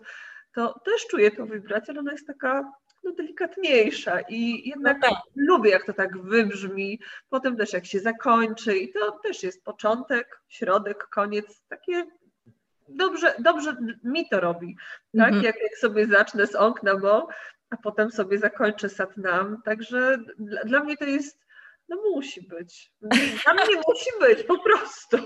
to 0.55 0.79
też 0.85 1.07
czuję 1.07 1.31
tą 1.31 1.45
wibrację, 1.45 1.91
ale 1.91 1.99
ona 1.99 2.11
jest 2.11 2.27
taka 2.27 2.71
no, 3.03 3.11
delikatniejsza 3.11 4.19
i 4.29 4.69
jednak 4.69 4.97
no 5.01 5.09
tak. 5.09 5.17
lubię, 5.35 5.69
jak 5.71 5.85
to 5.85 5.93
tak 5.93 6.21
wybrzmi. 6.21 6.99
Potem 7.29 7.57
też 7.57 7.73
jak 7.73 7.85
się 7.85 7.99
zakończy 7.99 8.77
i 8.77 8.93
to 8.93 9.11
też 9.11 9.43
jest 9.43 9.63
początek, 9.63 10.41
środek, 10.49 11.07
koniec, 11.07 11.61
takie 11.69 12.05
dobrze, 12.89 13.33
dobrze 13.39 13.75
mi 14.03 14.29
to 14.29 14.39
robi. 14.39 14.75
Tak? 15.17 15.27
Mhm. 15.27 15.43
Jak, 15.43 15.55
jak 15.63 15.77
sobie 15.77 16.05
zacznę 16.05 16.47
z 16.47 16.55
okna, 16.55 16.97
bo 16.97 17.27
a 17.69 17.77
potem 17.77 18.11
sobie 18.11 18.37
zakończę 18.37 18.89
Satnam. 18.89 19.61
Także 19.65 20.17
dla, 20.39 20.63
dla 20.63 20.83
mnie 20.83 20.97
to 20.97 21.05
jest 21.05 21.41
no 21.89 21.97
musi 22.15 22.41
być. 22.41 22.93
Dla 23.43 23.53
mnie 23.53 23.75
musi 23.87 24.09
być, 24.19 24.43
po 24.43 24.59
prostu. 24.59 25.17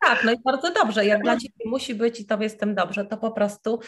Tak, 0.00 0.24
no 0.24 0.32
i 0.32 0.36
bardzo 0.44 0.72
dobrze. 0.72 1.06
Jak 1.06 1.22
dla 1.22 1.36
Ciebie 1.36 1.64
musi 1.64 1.94
być 1.94 2.20
i 2.20 2.26
Tobie 2.26 2.48
z 2.48 2.56
tym 2.56 2.74
dobrze, 2.74 3.04
to 3.04 3.16
po 3.16 3.30
prostu 3.30 3.80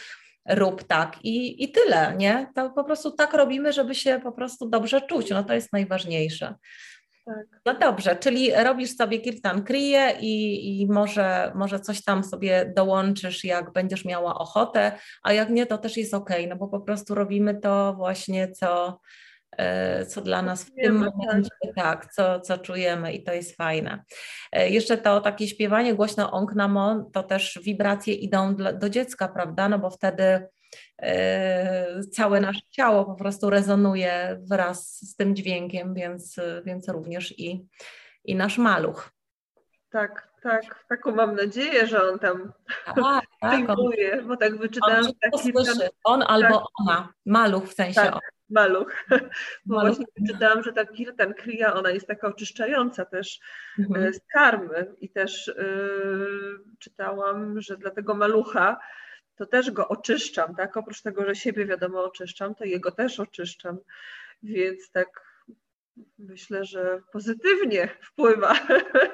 rób 0.49 0.83
tak 0.83 1.17
i, 1.23 1.63
i 1.63 1.71
tyle, 1.71 2.15
nie? 2.17 2.47
To 2.55 2.69
po 2.69 2.83
prostu 2.83 3.11
tak 3.11 3.33
robimy, 3.33 3.73
żeby 3.73 3.95
się 3.95 4.19
po 4.23 4.31
prostu 4.31 4.69
dobrze 4.69 5.01
czuć. 5.01 5.29
No 5.29 5.43
to 5.43 5.53
jest 5.53 5.73
najważniejsze. 5.73 6.55
Tak. 7.25 7.61
No 7.65 7.73
dobrze, 7.73 8.15
czyli 8.15 8.51
robisz 8.63 8.95
sobie 8.95 9.19
kirtan 9.19 9.63
kriję 9.63 10.13
i, 10.19 10.81
i 10.81 10.87
może, 10.87 11.51
może 11.55 11.79
coś 11.79 12.03
tam 12.03 12.23
sobie 12.23 12.73
dołączysz, 12.75 13.43
jak 13.43 13.71
będziesz 13.73 14.05
miała 14.05 14.35
ochotę, 14.35 14.91
a 15.23 15.33
jak 15.33 15.49
nie, 15.49 15.65
to 15.65 15.77
też 15.77 15.97
jest 15.97 16.13
ok, 16.13 16.29
no 16.49 16.55
bo 16.55 16.67
po 16.67 16.79
prostu 16.79 17.15
robimy 17.15 17.59
to 17.59 17.93
właśnie, 17.97 18.51
co, 18.51 18.99
co 20.07 20.21
dla 20.21 20.41
nas 20.41 20.63
w 20.63 20.75
tym 20.75 20.95
momencie, 20.95 21.49
tak, 21.75 22.13
co, 22.13 22.39
co 22.39 22.57
czujemy 22.57 23.13
i 23.13 23.23
to 23.23 23.33
jest 23.33 23.57
fajne. 23.57 24.03
E, 24.51 24.69
jeszcze 24.69 24.97
to 24.97 25.21
takie 25.21 25.47
śpiewanie 25.47 25.95
głośno 25.95 26.31
ong 26.31 26.55
namo, 26.55 27.09
to 27.13 27.23
też 27.23 27.59
wibracje 27.63 28.13
idą 28.13 28.55
do 28.55 28.89
dziecka, 28.89 29.27
prawda, 29.27 29.69
no 29.69 29.79
bo 29.79 29.89
wtedy 29.89 30.47
E, 31.01 32.01
całe 32.11 32.41
nasze 32.41 32.61
ciało 32.69 33.05
po 33.05 33.15
prostu 33.15 33.49
rezonuje 33.49 34.39
wraz 34.41 34.99
z 35.01 35.15
tym 35.15 35.35
dźwiękiem, 35.35 35.93
więc, 35.93 36.35
więc 36.65 36.89
również 36.89 37.39
i, 37.39 37.67
i 38.25 38.35
nasz 38.35 38.57
maluch. 38.57 39.11
Tak, 39.89 40.27
tak, 40.43 40.85
taką 40.89 41.15
mam 41.15 41.35
nadzieję, 41.35 41.87
że 41.87 42.09
on 42.09 42.19
tam 42.19 42.53
tak, 42.85 43.25
tak, 43.41 43.69
on, 43.69 43.91
bo 44.27 44.37
tak 44.37 44.57
wyczytałam. 44.57 45.05
On, 45.05 45.31
taki 45.31 45.53
on 46.03 46.23
albo 46.27 46.57
tak, 46.59 46.67
ona, 46.79 47.13
maluch 47.25 47.63
w 47.63 47.73
sensie 47.73 48.01
tak. 48.01 48.32
Maluch. 48.49 49.05
Bo 49.65 49.75
maluch. 49.75 49.95
właśnie 49.95 50.05
wyczytałam, 50.17 50.63
że 50.63 50.73
ta 50.73 50.85
kirtan 50.85 51.33
kriya, 51.33 51.73
ona 51.73 51.91
jest 51.91 52.07
taka 52.07 52.27
oczyszczająca 52.27 53.05
też 53.05 53.39
mhm. 53.79 54.05
E, 54.05 54.13
z 54.13 54.19
karmy 54.33 54.95
i 55.01 55.09
też 55.09 55.47
yy, 55.57 56.59
czytałam, 56.79 57.61
że 57.61 57.77
dla 57.77 57.91
tego 57.91 58.15
malucha 58.15 58.79
to 59.35 59.45
też 59.45 59.71
go 59.71 59.87
oczyszczam, 59.87 60.55
tak? 60.55 60.77
Oprócz 60.77 61.01
tego, 61.01 61.25
że 61.25 61.35
siebie 61.35 61.65
wiadomo 61.65 62.03
oczyszczam, 62.03 62.55
to 62.55 62.65
jego 62.65 62.91
też 62.91 63.19
oczyszczam. 63.19 63.77
Więc 64.43 64.91
tak 64.91 65.07
myślę, 66.17 66.65
że 66.65 67.01
pozytywnie 67.11 67.89
wpływa. 68.01 68.53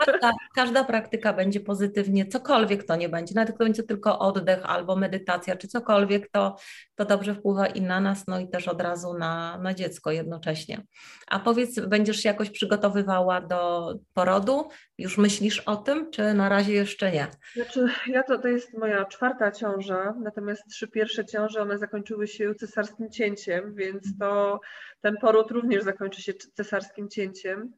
Każda, 0.05 0.31
każda, 0.55 0.83
praktyka 0.83 1.33
będzie 1.33 1.59
pozytywnie, 1.59 2.25
cokolwiek 2.25 2.83
to 2.83 2.95
nie 2.95 3.09
będzie, 3.09 3.35
nawet 3.35 3.57
to 3.57 3.63
będzie 3.63 3.83
tylko 3.83 4.19
oddech 4.19 4.59
albo 4.63 4.95
medytacja, 4.95 5.55
czy 5.55 5.67
cokolwiek, 5.67 6.31
to, 6.31 6.55
to 6.95 7.05
dobrze 7.05 7.35
wpływa 7.35 7.67
i 7.67 7.81
na 7.81 7.99
nas, 7.99 8.27
no 8.27 8.39
i 8.39 8.49
też 8.49 8.67
od 8.67 8.81
razu 8.81 9.13
na, 9.13 9.57
na 9.57 9.73
dziecko 9.73 10.11
jednocześnie. 10.11 10.83
A 11.27 11.39
powiedz, 11.39 11.79
będziesz 11.79 12.17
się 12.17 12.29
jakoś 12.29 12.49
przygotowywała 12.49 13.41
do 13.41 13.93
porodu? 14.13 14.69
Już 14.97 15.17
myślisz 15.17 15.59
o 15.59 15.75
tym, 15.75 16.11
czy 16.11 16.33
na 16.33 16.49
razie 16.49 16.73
jeszcze 16.73 17.11
nie? 17.11 17.27
Znaczy, 17.55 17.87
ja 18.07 18.23
to, 18.23 18.37
to 18.37 18.47
jest 18.47 18.77
moja 18.77 19.05
czwarta 19.05 19.51
ciąża, 19.51 20.13
natomiast 20.23 20.63
trzy 20.69 20.87
pierwsze 20.87 21.25
ciąże, 21.25 21.61
one 21.61 21.77
zakończyły 21.77 22.27
się 22.27 22.55
cesarskim 22.55 23.09
cięciem, 23.11 23.75
więc 23.75 24.17
to 24.19 24.59
ten 25.01 25.17
poród 25.21 25.51
również 25.51 25.83
zakończy 25.83 26.21
się 26.21 26.33
cesarskim 26.33 27.09
cięciem. 27.09 27.73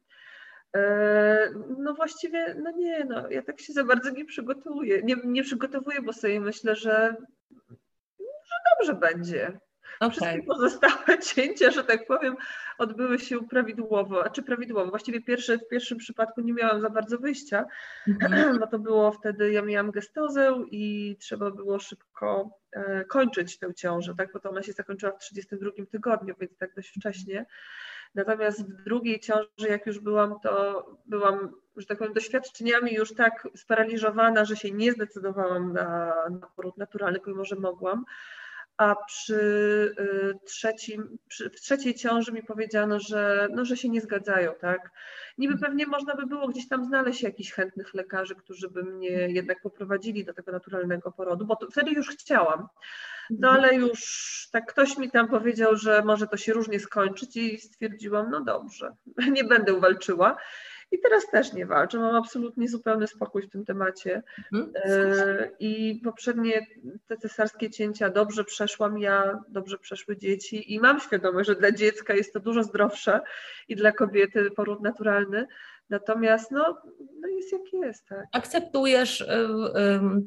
E, 0.76 1.50
no 1.78 1.94
właściwie, 1.94 2.54
no 2.62 2.70
nie, 2.70 3.04
no 3.04 3.30
ja 3.30 3.42
tak 3.42 3.60
się 3.60 3.72
za 3.72 3.84
bardzo 3.84 4.10
nie 4.10 4.24
przygotowuję. 4.24 5.02
Nie, 5.02 5.16
nie 5.24 5.42
przygotowuję, 5.42 6.02
bo 6.02 6.12
sobie 6.12 6.40
myślę, 6.40 6.76
że, 6.76 7.16
że 8.18 8.56
dobrze 8.78 8.94
będzie. 8.94 9.60
Okay. 10.02 10.10
Wszystkie 10.10 10.42
pozostałe 10.42 11.18
cięcia, 11.34 11.70
że 11.70 11.84
tak 11.84 12.06
powiem, 12.06 12.36
odbyły 12.78 13.18
się 13.18 13.48
prawidłowo, 13.48 14.24
a 14.24 14.30
czy 14.30 14.42
prawidłowo. 14.42 14.90
Właściwie 14.90 15.20
pierwsze, 15.20 15.58
w 15.58 15.68
pierwszym 15.68 15.98
przypadku 15.98 16.40
nie 16.40 16.52
miałam 16.52 16.80
za 16.80 16.90
bardzo 16.90 17.18
wyjścia, 17.18 17.64
mm-hmm. 18.08 18.58
bo 18.60 18.66
to 18.66 18.78
było 18.78 19.12
wtedy, 19.12 19.52
ja 19.52 19.62
miałam 19.62 19.90
gestozę 19.90 20.64
i 20.70 21.16
trzeba 21.20 21.50
było 21.50 21.78
szybko 21.78 22.50
e, 22.72 23.04
kończyć 23.04 23.58
tę 23.58 23.74
ciążę, 23.74 24.14
tak, 24.18 24.32
bo 24.32 24.40
to 24.40 24.50
ona 24.50 24.62
się 24.62 24.72
zakończyła 24.72 25.12
w 25.12 25.18
32 25.18 25.70
tygodniu, 25.90 26.34
więc 26.40 26.56
tak 26.56 26.74
dość 26.74 26.94
wcześnie. 26.98 27.46
Natomiast 28.14 28.62
w 28.62 28.84
drugiej 28.84 29.20
ciąży, 29.20 29.68
jak 29.68 29.86
już 29.86 29.98
byłam, 29.98 30.34
to 30.42 30.86
byłam, 31.06 31.52
że 31.76 31.86
tak 31.86 31.98
powiem, 31.98 32.12
doświadczeniami 32.12 32.94
już 32.94 33.14
tak 33.14 33.48
sparaliżowana, 33.56 34.44
że 34.44 34.56
się 34.56 34.70
nie 34.70 34.92
zdecydowałam 34.92 35.72
na, 35.72 36.14
na 36.30 36.46
poród 36.56 36.76
naturalny, 36.76 37.20
pomimo 37.20 37.44
że 37.44 37.56
mogłam 37.56 38.04
a 38.76 38.94
przy 39.06 39.34
y, 39.98 40.34
trzecim, 40.46 41.18
przy, 41.28 41.50
w 41.50 41.60
trzeciej 41.60 41.94
ciąży 41.94 42.32
mi 42.32 42.42
powiedziano, 42.42 43.00
że, 43.00 43.48
no, 43.50 43.64
że 43.64 43.76
się 43.76 43.88
nie 43.88 44.00
zgadzają, 44.00 44.52
tak. 44.60 44.90
Niby 45.38 45.58
pewnie 45.58 45.86
można 45.86 46.14
by 46.14 46.26
było 46.26 46.48
gdzieś 46.48 46.68
tam 46.68 46.84
znaleźć 46.84 47.22
jakichś 47.22 47.52
chętnych 47.52 47.94
lekarzy, 47.94 48.34
którzy 48.34 48.70
by 48.70 48.82
mnie 48.82 49.08
jednak 49.08 49.62
poprowadzili 49.62 50.24
do 50.24 50.34
tego 50.34 50.52
naturalnego 50.52 51.12
porodu, 51.12 51.46
bo 51.46 51.56
to, 51.56 51.70
wtedy 51.70 51.90
już 51.90 52.08
chciałam. 52.08 52.68
No 53.30 53.48
mhm. 53.48 53.64
ale 53.64 53.74
już 53.74 54.48
tak 54.52 54.66
ktoś 54.66 54.98
mi 54.98 55.10
tam 55.10 55.28
powiedział, 55.28 55.76
że 55.76 56.02
może 56.04 56.26
to 56.26 56.36
się 56.36 56.52
różnie 56.52 56.80
skończyć 56.80 57.36
i 57.36 57.58
stwierdziłam, 57.58 58.30
no 58.30 58.40
dobrze, 58.40 58.96
nie 59.36 59.44
będę 59.44 59.80
walczyła. 59.80 60.36
I 60.92 61.00
teraz 61.00 61.30
też 61.30 61.52
nie 61.52 61.66
walczę, 61.66 61.98
mam 61.98 62.14
absolutnie 62.14 62.68
zupełny 62.68 63.06
spokój 63.06 63.42
w 63.42 63.48
tym 63.50 63.64
temacie. 63.64 64.22
Mhm. 64.52 64.72
E, 64.84 65.50
I 65.60 66.00
poprzednie 66.04 66.66
te 67.06 67.16
cesarskie 67.16 67.70
cięcia 67.70 68.10
dobrze 68.10 68.44
przeszłam 68.44 68.98
ja, 68.98 69.40
dobrze 69.48 69.78
przeszły 69.78 70.16
dzieci 70.16 70.74
i 70.74 70.80
mam 70.80 71.00
świadomość, 71.00 71.46
że 71.46 71.56
dla 71.56 71.72
dziecka 71.72 72.14
jest 72.14 72.32
to 72.32 72.40
dużo 72.40 72.62
zdrowsze 72.62 73.20
i 73.68 73.76
dla 73.76 73.92
kobiety 73.92 74.50
poród 74.50 74.80
naturalny. 74.80 75.46
Natomiast 75.92 76.50
no, 76.50 76.78
no 77.20 77.28
jest 77.28 77.52
jak 77.52 77.72
jest. 77.72 78.08
Tak. 78.08 78.26
Akceptujesz 78.32 79.20
y, 79.20 79.26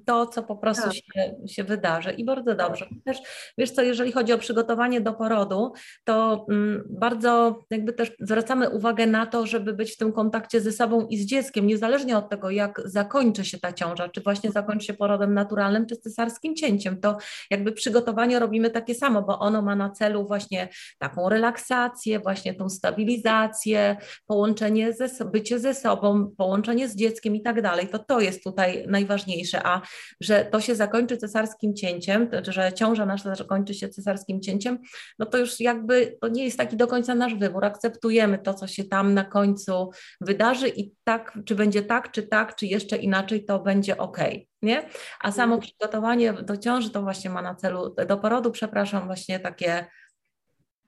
to, 0.06 0.25
co 0.25 0.43
po 0.43 0.56
prostu 0.56 0.84
tak. 0.84 0.93
się, 0.93 1.36
się 1.47 1.63
wydarzy 1.63 2.12
i 2.12 2.25
bardzo 2.25 2.56
dobrze. 2.56 2.88
Też, 3.06 3.17
wiesz 3.58 3.71
co, 3.71 3.82
jeżeli 3.82 4.12
chodzi 4.12 4.34
o 4.34 4.38
przygotowanie 4.38 5.01
do 5.01 5.13
porodu, 5.13 5.73
to 6.04 6.45
mm, 6.49 6.84
bardzo 6.89 7.63
jakby 7.69 7.93
też 7.93 8.12
zwracamy 8.19 8.69
uwagę 8.69 9.08
na 9.08 9.25
to, 9.25 9.47
żeby 9.47 9.73
być 9.73 9.91
w 9.91 9.97
tym 9.97 10.13
kontakcie 10.13 10.62
ze 10.62 10.71
sobą 10.71 11.08
i 11.08 11.17
z 11.17 11.25
dzieckiem, 11.25 11.67
niezależnie 11.67 12.17
od 12.17 12.30
tego, 12.30 12.49
jak 12.49 12.82
zakończy 12.86 13.45
się 13.45 13.60
ta 13.60 13.73
ciąża, 13.73 14.10
czy 14.10 14.21
właśnie 14.21 14.51
zakończy 14.51 14.86
się 14.86 14.93
porodem 14.93 15.34
naturalnym, 15.34 15.86
czy 15.86 15.95
cesarskim 15.95 16.56
cięciem, 16.56 17.01
to 17.01 17.17
jakby 17.51 17.71
przygotowanie 17.71 18.39
robimy 18.39 18.69
takie 18.69 18.95
samo, 18.95 19.21
bo 19.21 19.39
ono 19.39 19.62
ma 19.62 19.75
na 19.75 19.89
celu 19.89 20.28
właśnie 20.28 20.69
taką 20.97 21.30
relaksację, 21.30 22.19
właśnie 22.19 22.54
tą 22.54 22.69
stabilizację, 22.69 23.97
połączenie 24.25 24.93
ze 24.93 25.25
bycie 25.25 25.55
ze 25.60 25.74
sobą, 25.74 26.32
połączenie 26.38 26.89
z 26.89 26.96
dzieckiem 26.96 27.36
i 27.36 27.41
tak 27.41 27.62
dalej, 27.62 27.88
to 27.88 28.00
to 28.00 28.20
jest 28.20 28.44
tutaj 28.44 28.86
najważniejsze, 28.88 29.68
a 29.68 29.82
że 30.22 30.46
to 30.46 30.62
się 30.62 30.76
zakończy 30.76 31.18
cesarskim 31.18 31.76
cięciem, 31.76 32.30
że 32.48 32.74
ciąża 32.74 33.06
nasza 33.06 33.36
zakończy 33.36 33.74
się 33.74 33.89
cesarskim 33.89 34.41
cięciem, 34.41 34.80
no 35.20 35.26
to 35.26 35.38
już 35.38 35.60
jakby 35.60 36.18
to 36.22 36.28
nie 36.28 36.46
jest 36.46 36.58
taki 36.58 36.78
do 36.78 36.88
końca 36.88 37.15
nasz 37.15 37.36
wybór, 37.36 37.65
akceptujemy 37.65 38.39
to, 38.39 38.54
co 38.54 38.68
się 38.68 38.84
tam 38.84 39.13
na 39.13 39.24
końcu 39.24 39.89
wydarzy 40.22 40.68
i 40.68 40.91
tak, 41.04 41.39
czy 41.46 41.56
będzie 41.56 41.82
tak, 41.84 42.12
czy 42.12 42.24
tak, 42.24 42.56
czy 42.56 42.65
jeszcze 42.65 42.98
inaczej, 42.98 43.46
to 43.46 43.60
będzie 43.60 43.98
ok. 43.98 44.18
Nie? 44.62 44.89
A 45.22 45.32
samo 45.32 45.56
mhm. 45.56 45.62
przygotowanie 45.62 46.34
do 46.34 46.58
ciąży 46.58 46.89
to 46.89 47.02
właśnie 47.02 47.30
ma 47.30 47.41
na 47.41 47.56
celu, 47.56 47.96
do 48.08 48.18
porodu, 48.18 48.52
przepraszam, 48.52 49.06
właśnie 49.06 49.39
takie 49.39 49.86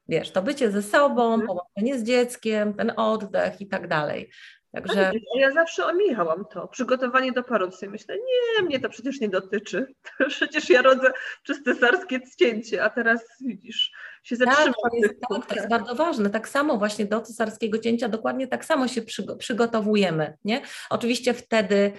wiesz, 0.10 0.32
to 0.32 0.42
bycie 0.42 0.72
ze 0.72 0.84
sobą, 0.84 1.34
mhm. 1.34 1.48
połączenie 1.48 2.00
z 2.00 2.04
dzieckiem, 2.04 2.74
ten 2.74 2.92
oddech 2.96 3.62
i 3.62 3.68
tak 3.68 3.88
dalej. 3.88 4.32
Także... 4.82 5.12
Ja 5.36 5.52
zawsze 5.52 5.86
omijałam 5.86 6.46
to. 6.46 6.68
Przygotowanie 6.68 7.32
do 7.32 7.44
porodu. 7.44 7.78
Myślę, 7.90 8.16
nie, 8.16 8.66
mnie 8.66 8.80
to 8.80 8.90
przecież 8.90 9.20
nie 9.20 9.30
dotyczy. 9.30 9.96
Przecież 10.30 10.70
ja 10.70 10.82
rodzę 10.82 11.12
przez 11.44 11.64
cesarskie 11.64 12.20
cięcie, 12.40 12.84
a 12.84 12.90
teraz 12.90 13.22
widzisz, 13.46 13.92
się 14.28 14.38
tak, 14.38 14.48
zatrzyma. 14.48 14.76
Tak, 14.84 14.92
to 14.92 14.98
jest, 14.98 15.14
tak, 15.30 15.46
to 15.46 15.56
jest 15.56 15.70
bardzo 15.70 15.96
ważne. 15.96 16.30
Tak 16.30 16.50
samo 16.50 16.78
właśnie 16.78 17.06
do 17.06 17.22
cesarskiego 17.22 17.80
cięcia 17.80 18.10
dokładnie 18.10 18.48
tak 18.48 18.66
samo 18.66 18.88
się 18.88 19.02
przygotowujemy. 19.38 20.38
Nie? 20.46 20.62
Oczywiście 20.90 21.34
wtedy 21.34 21.92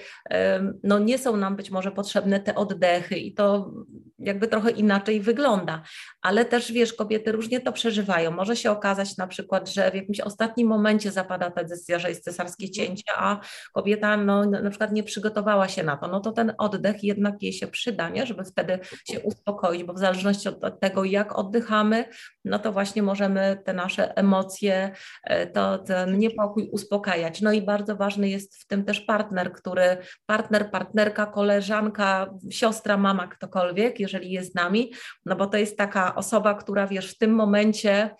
no, 0.82 0.98
nie 0.98 1.18
są 1.18 1.36
nam 1.36 1.56
być 1.56 1.70
może 1.70 1.92
potrzebne 1.92 2.40
te 2.40 2.54
oddechy 2.54 3.16
i 3.16 3.34
to 3.34 3.72
jakby 4.18 4.48
trochę 4.48 4.70
inaczej 4.70 5.20
wygląda, 5.20 5.82
ale 6.22 6.44
też 6.44 6.72
wiesz, 6.72 6.92
kobiety 6.92 7.32
różnie 7.32 7.60
to 7.60 7.72
przeżywają. 7.72 8.30
Może 8.30 8.56
się 8.56 8.70
okazać 8.70 9.16
na 9.16 9.26
przykład, 9.26 9.68
że 9.68 9.90
w 9.90 9.94
jakimś 9.94 10.20
ostatnim 10.20 10.68
momencie 10.68 11.10
zapada 11.10 11.50
ta 11.50 11.64
decyzja, 11.64 11.98
że 11.98 12.08
jest 12.08 12.24
cesarskie 12.24 12.70
cięcie, 12.70 13.12
a 13.16 13.40
kobieta 13.72 14.16
no, 14.16 14.44
na 14.44 14.70
przykład 14.70 14.92
nie 14.92 15.02
przygotowała 15.02 15.68
się 15.68 15.82
na 15.82 15.96
to, 15.96 16.08
no 16.08 16.20
to 16.20 16.32
ten 16.32 16.52
oddech 16.58 17.04
jednak 17.04 17.42
jej 17.42 17.52
się 17.52 17.66
przyda, 17.66 18.08
nie? 18.08 18.26
żeby 18.26 18.44
wtedy 18.44 18.78
się 19.04 19.20
uspokoić, 19.20 19.84
bo 19.84 19.92
w 19.92 19.98
zależności 19.98 20.48
od 20.48 20.80
tego, 20.80 21.04
jak 21.04 21.38
oddychamy, 21.38 22.04
no 22.44 22.58
to 22.58 22.72
właśnie 22.72 23.02
możemy 23.02 23.62
te 23.64 23.72
nasze 23.72 24.16
emocje, 24.16 24.90
e, 25.24 25.46
to 25.46 25.78
ten 25.78 26.18
niepokój 26.18 26.68
uspokajać. 26.72 27.40
No 27.40 27.52
i 27.52 27.62
bardzo 27.62 27.96
ważny 27.96 28.28
jest 28.28 28.56
w 28.56 28.66
tym 28.66 28.84
też 28.84 29.00
partner, 29.00 29.52
który, 29.52 29.96
partner, 30.26 30.70
partnerka, 30.70 31.26
koleżanka, 31.26 32.30
siostra, 32.50 32.96
mama, 32.96 33.26
ktokolwiek, 33.26 34.00
jeżeli 34.00 34.30
jest 34.30 34.52
z 34.52 34.54
nami, 34.54 34.92
no 35.26 35.36
bo 35.36 35.46
to 35.46 35.56
jest 35.56 35.76
taka 35.76 36.14
osoba, 36.14 36.54
która 36.54 36.86
wiesz, 36.86 37.14
w 37.14 37.18
tym 37.18 37.34
momencie 37.34 38.10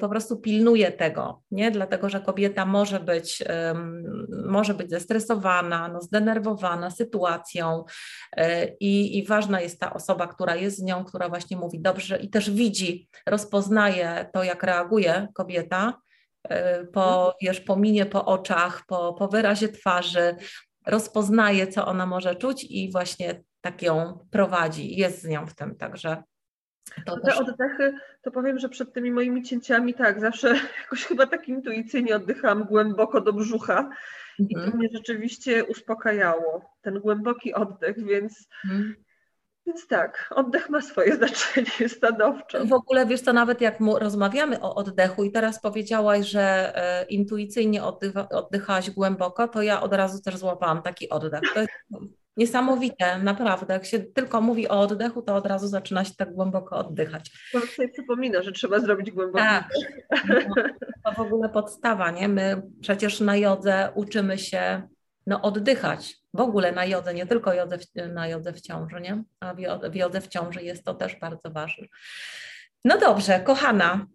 po 0.00 0.08
prostu 0.08 0.36
pilnuje 0.36 0.92
tego, 0.92 1.42
nie? 1.50 1.70
Dlatego, 1.70 2.08
że 2.08 2.20
kobieta 2.20 2.66
może 2.66 3.00
być, 3.00 3.44
może 4.46 4.74
być 4.74 4.90
zestresowana, 4.90 5.88
no, 5.88 6.02
zdenerwowana 6.02 6.90
sytuacją 6.90 7.84
e, 8.36 8.66
i, 8.66 9.18
i 9.18 9.26
ważna 9.26 9.60
jest 9.60 9.80
ta 9.80 9.94
osoba, 9.94 10.26
która 10.26 10.56
jest 10.56 10.78
z 10.78 10.82
nią, 10.82 11.04
która 11.04 11.28
właśnie 11.28 11.56
mówi 11.56 11.80
dobrze 11.80 12.18
i 12.18 12.30
też 12.30 12.50
widzi, 12.50 13.08
rozpoznaje 13.26 14.30
to, 14.32 14.42
jak 14.42 14.62
reaguje 14.62 15.28
kobieta, 15.34 16.00
e, 16.48 16.84
po, 16.84 17.16
mhm. 17.16 17.32
wiesz, 17.42 17.60
po 17.60 17.76
minie, 17.76 18.06
po 18.06 18.24
oczach, 18.24 18.82
po, 18.86 19.14
po 19.14 19.28
wyrazie 19.28 19.68
twarzy, 19.68 20.36
rozpoznaje, 20.86 21.66
co 21.66 21.86
ona 21.86 22.06
może 22.06 22.34
czuć 22.34 22.64
i 22.64 22.92
właśnie 22.92 23.42
tak 23.60 23.82
ją 23.82 24.18
prowadzi, 24.30 24.96
jest 24.96 25.22
z 25.22 25.24
nią 25.24 25.46
w 25.46 25.54
tym, 25.54 25.76
także 25.76 26.22
to 27.06 27.16
Te 27.16 27.26
też... 27.26 27.40
oddechy, 27.40 27.94
to 28.22 28.30
powiem, 28.30 28.58
że 28.58 28.68
przed 28.68 28.92
tymi 28.92 29.10
moimi 29.10 29.42
cięciami 29.42 29.94
tak, 29.94 30.20
zawsze 30.20 30.48
jakoś 30.82 31.04
chyba 31.04 31.26
tak 31.26 31.48
intuicyjnie 31.48 32.16
oddychałam 32.16 32.64
głęboko 32.64 33.20
do 33.20 33.32
brzucha 33.32 33.90
i 34.38 34.54
to 34.54 34.60
mhm. 34.60 34.78
mnie 34.78 34.88
rzeczywiście 34.92 35.64
uspokajało, 35.64 36.70
ten 36.82 37.00
głęboki 37.00 37.54
oddech, 37.54 38.04
więc 38.04 38.48
mhm. 38.64 38.94
Więc 39.68 39.86
tak, 39.86 40.30
oddech 40.30 40.70
ma 40.70 40.80
swoje 40.80 41.16
znaczenie 41.16 41.88
stanowcze. 41.88 42.64
W 42.64 42.72
ogóle 42.72 43.06
wiesz 43.06 43.22
to 43.22 43.32
nawet 43.32 43.60
jak 43.60 43.78
rozmawiamy 43.98 44.60
o 44.60 44.74
oddechu 44.74 45.24
i 45.24 45.32
teraz 45.32 45.60
powiedziałaś, 45.60 46.26
że 46.26 46.72
e, 46.76 47.04
intuicyjnie 47.04 47.84
oddycha, 47.84 48.28
oddychałaś 48.28 48.90
głęboko, 48.90 49.48
to 49.48 49.62
ja 49.62 49.82
od 49.82 49.92
razu 49.92 50.22
też 50.22 50.36
złapałam 50.36 50.82
taki 50.82 51.08
oddech. 51.08 51.40
To 51.54 51.60
jest 51.60 51.72
Niesamowite, 52.38 53.18
naprawdę. 53.18 53.74
Jak 53.74 53.84
się 53.84 53.98
tylko 53.98 54.40
mówi 54.40 54.68
o 54.68 54.80
oddechu, 54.80 55.22
to 55.22 55.34
od 55.34 55.46
razu 55.46 55.68
zaczyna 55.68 56.04
się 56.04 56.14
tak 56.14 56.32
głęboko 56.32 56.76
oddychać. 56.76 57.30
To 57.52 57.60
sobie 57.60 57.88
przypomina, 57.88 58.42
że 58.42 58.52
trzeba 58.52 58.80
zrobić 58.80 59.10
głęboki 59.10 59.44
tak. 59.44 59.68
No, 60.38 60.54
to 61.04 61.12
w 61.12 61.20
ogóle 61.20 61.48
podstawa, 61.48 62.10
nie? 62.10 62.28
My 62.28 62.62
przecież 62.80 63.20
na 63.20 63.36
jodze 63.36 63.92
uczymy 63.94 64.38
się 64.38 64.82
no, 65.26 65.42
oddychać. 65.42 66.16
W 66.34 66.40
ogóle 66.40 66.72
na 66.72 66.84
jodze, 66.84 67.14
nie 67.14 67.26
tylko 67.26 67.52
jodze 67.52 67.78
w, 67.78 67.84
na 68.14 68.28
jodze 68.28 68.52
w 68.52 68.60
ciąży, 68.60 69.00
nie? 69.00 69.22
A 69.40 69.54
w 69.90 69.94
jodze 69.94 70.20
w 70.20 70.28
ciąży 70.28 70.62
jest 70.62 70.84
to 70.84 70.94
też 70.94 71.16
bardzo 71.16 71.50
ważne. 71.50 71.86
No 72.84 72.98
dobrze, 72.98 73.40
kochana, 73.40 74.06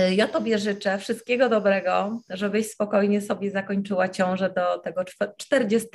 ja 0.00 0.28
Tobie 0.28 0.58
życzę 0.58 0.98
wszystkiego 0.98 1.48
dobrego, 1.48 2.20
żebyś 2.30 2.70
spokojnie 2.70 3.20
sobie 3.20 3.50
zakończyła 3.50 4.08
ciążę 4.08 4.50
do 4.50 4.78
tego 4.78 5.04
40 5.36 5.88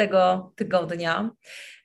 tygodnia, 0.56 1.30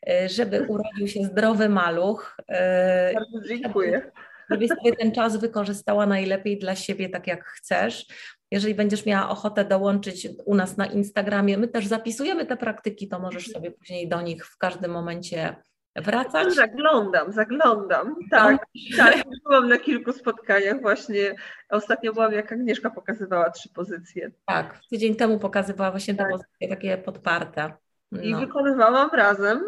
e, 0.08 0.28
żeby 0.28 0.62
urodził 0.68 1.08
się 1.08 1.24
zdrowy 1.24 1.68
maluch. 1.68 2.36
E, 2.48 3.14
Bardzo 3.14 3.48
dziękuję. 3.48 4.10
Żebyś 4.50 4.68
sobie 4.68 4.96
ten 4.96 5.12
czas 5.12 5.36
wykorzystała 5.36 6.06
najlepiej 6.06 6.58
dla 6.58 6.76
siebie, 6.76 7.08
tak 7.08 7.26
jak 7.26 7.44
chcesz. 7.44 8.06
Jeżeli 8.50 8.74
będziesz 8.74 9.06
miała 9.06 9.28
ochotę 9.28 9.64
dołączyć 9.64 10.28
u 10.44 10.54
nas 10.54 10.76
na 10.76 10.86
Instagramie, 10.86 11.58
my 11.58 11.68
też 11.68 11.86
zapisujemy 11.86 12.46
te 12.46 12.56
praktyki, 12.56 13.08
to 13.08 13.18
możesz 13.18 13.46
sobie 13.46 13.70
później 13.70 14.08
do 14.08 14.22
nich 14.22 14.46
w 14.46 14.58
każdym 14.58 14.90
momencie 14.90 15.56
wracać? 15.96 16.54
Zaglądam, 16.54 17.32
zaglądam. 17.32 18.14
Tak, 18.30 18.66
tak. 18.96 19.24
Byłam 19.44 19.68
na 19.68 19.78
kilku 19.78 20.12
spotkaniach 20.12 20.80
właśnie. 20.80 21.34
Ostatnio 21.68 22.12
byłam, 22.12 22.32
jak 22.32 22.52
Agnieszka 22.52 22.90
pokazywała 22.90 23.50
trzy 23.50 23.68
pozycje. 23.68 24.30
Tak, 24.46 24.80
tydzień 24.90 25.16
temu 25.16 25.38
pokazywała 25.38 25.90
właśnie 25.90 26.14
tak. 26.14 26.26
te 26.26 26.32
pozycje 26.32 26.68
takie 26.68 26.98
podparte. 26.98 27.72
No. 28.12 28.22
I 28.22 28.34
wykonywałam 28.34 29.10
razem. 29.12 29.60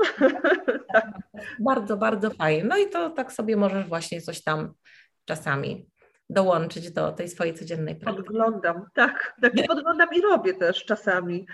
tak. 0.92 1.06
Bardzo, 1.58 1.96
bardzo 1.96 2.30
fajnie. 2.30 2.64
No 2.64 2.76
i 2.76 2.90
to 2.90 3.10
tak 3.10 3.32
sobie 3.32 3.56
możesz 3.56 3.88
właśnie 3.88 4.20
coś 4.20 4.42
tam 4.42 4.74
czasami 5.24 5.86
dołączyć 6.30 6.90
do 6.90 7.12
tej 7.12 7.28
swojej 7.28 7.54
codziennej 7.54 7.96
pracy. 7.96 8.16
Podglądam, 8.16 8.86
tak. 8.94 9.34
Tak 9.42 9.52
podglądam 9.68 10.08
i 10.12 10.20
robię 10.20 10.54
też 10.54 10.84
czasami 10.84 11.46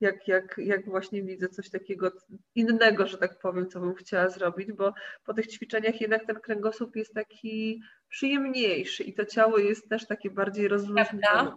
jak, 0.00 0.28
jak, 0.28 0.54
jak 0.58 0.84
właśnie 0.84 1.22
widzę 1.22 1.48
coś 1.48 1.70
takiego 1.70 2.12
innego, 2.54 3.06
że 3.06 3.18
tak 3.18 3.38
powiem, 3.38 3.68
co 3.68 3.80
bym 3.80 3.94
chciała 3.94 4.28
zrobić, 4.28 4.72
bo 4.72 4.92
po 5.24 5.34
tych 5.34 5.46
ćwiczeniach 5.46 6.00
jednak 6.00 6.26
ten 6.26 6.36
kręgosłup 6.40 6.96
jest 6.96 7.14
taki 7.14 7.82
przyjemniejszy 8.08 9.02
i 9.02 9.14
to 9.14 9.24
ciało 9.24 9.58
jest 9.58 9.88
też 9.88 10.06
takie 10.06 10.30
bardziej 10.30 10.68
rozluźnione. 10.68 11.56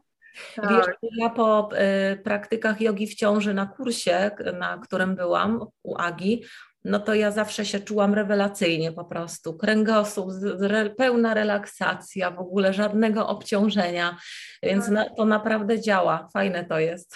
Tak. 0.55 0.69
Wiesz, 0.69 0.95
ja 1.17 1.29
po 1.29 1.69
y, 2.13 2.17
praktykach 2.17 2.81
jogi 2.81 3.07
w 3.07 3.15
ciąży 3.15 3.53
na 3.53 3.65
kursie, 3.65 4.31
na 4.53 4.77
którym 4.77 5.15
byłam 5.15 5.65
u 5.83 5.97
Agi, 5.97 6.43
no 6.85 6.99
to 6.99 7.13
ja 7.13 7.31
zawsze 7.31 7.65
się 7.65 7.79
czułam 7.79 8.13
rewelacyjnie 8.13 8.91
po 8.91 9.05
prostu. 9.05 9.57
Kręgosłup, 9.57 10.29
re, 10.61 10.89
pełna 10.89 11.33
relaksacja, 11.33 12.31
w 12.31 12.39
ogóle 12.39 12.73
żadnego 12.73 13.27
obciążenia, 13.27 14.17
więc 14.63 14.85
tak. 14.85 14.93
na, 14.93 15.09
to 15.09 15.25
naprawdę 15.25 15.81
działa. 15.81 16.27
Fajne 16.33 16.65
to 16.65 16.79
jest. 16.79 17.15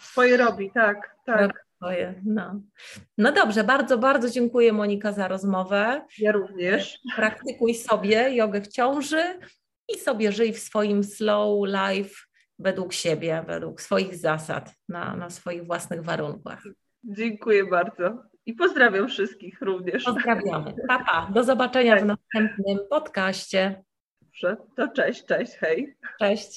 Swoje 0.00 0.36
robi, 0.36 0.70
tak, 0.74 1.16
tak. 1.26 1.66
Swoje, 1.76 2.14
no. 2.24 2.60
no 3.18 3.32
dobrze, 3.32 3.64
bardzo, 3.64 3.98
bardzo 3.98 4.30
dziękuję 4.30 4.72
Monika 4.72 5.12
za 5.12 5.28
rozmowę. 5.28 6.06
Ja 6.18 6.32
również. 6.32 6.98
Praktykuj 7.16 7.74
sobie 7.74 8.36
jogę 8.36 8.60
w 8.60 8.68
ciąży 8.68 9.22
i 9.94 9.98
sobie 9.98 10.32
żyj 10.32 10.52
w 10.52 10.58
swoim 10.58 11.04
slow 11.04 11.68
life 11.68 12.14
według 12.58 12.92
siebie, 12.92 13.44
według 13.46 13.80
swoich 13.80 14.16
zasad, 14.16 14.74
na, 14.88 15.16
na 15.16 15.30
swoich 15.30 15.66
własnych 15.66 16.02
warunkach. 16.02 16.62
Dziękuję 17.04 17.64
bardzo. 17.64 18.22
I 18.46 18.54
pozdrawiam 18.54 19.08
wszystkich 19.08 19.60
również. 19.60 20.04
Pozdrawiamy. 20.04 20.74
Papa, 20.88 21.30
do 21.34 21.44
zobaczenia 21.44 21.96
w 21.96 22.04
następnym 22.04 22.78
podcaście. 22.90 23.84
Dobrze, 24.22 24.56
to 24.76 24.88
cześć, 24.88 25.24
cześć, 25.24 25.52
hej. 25.52 25.96
Cześć. 26.18 26.50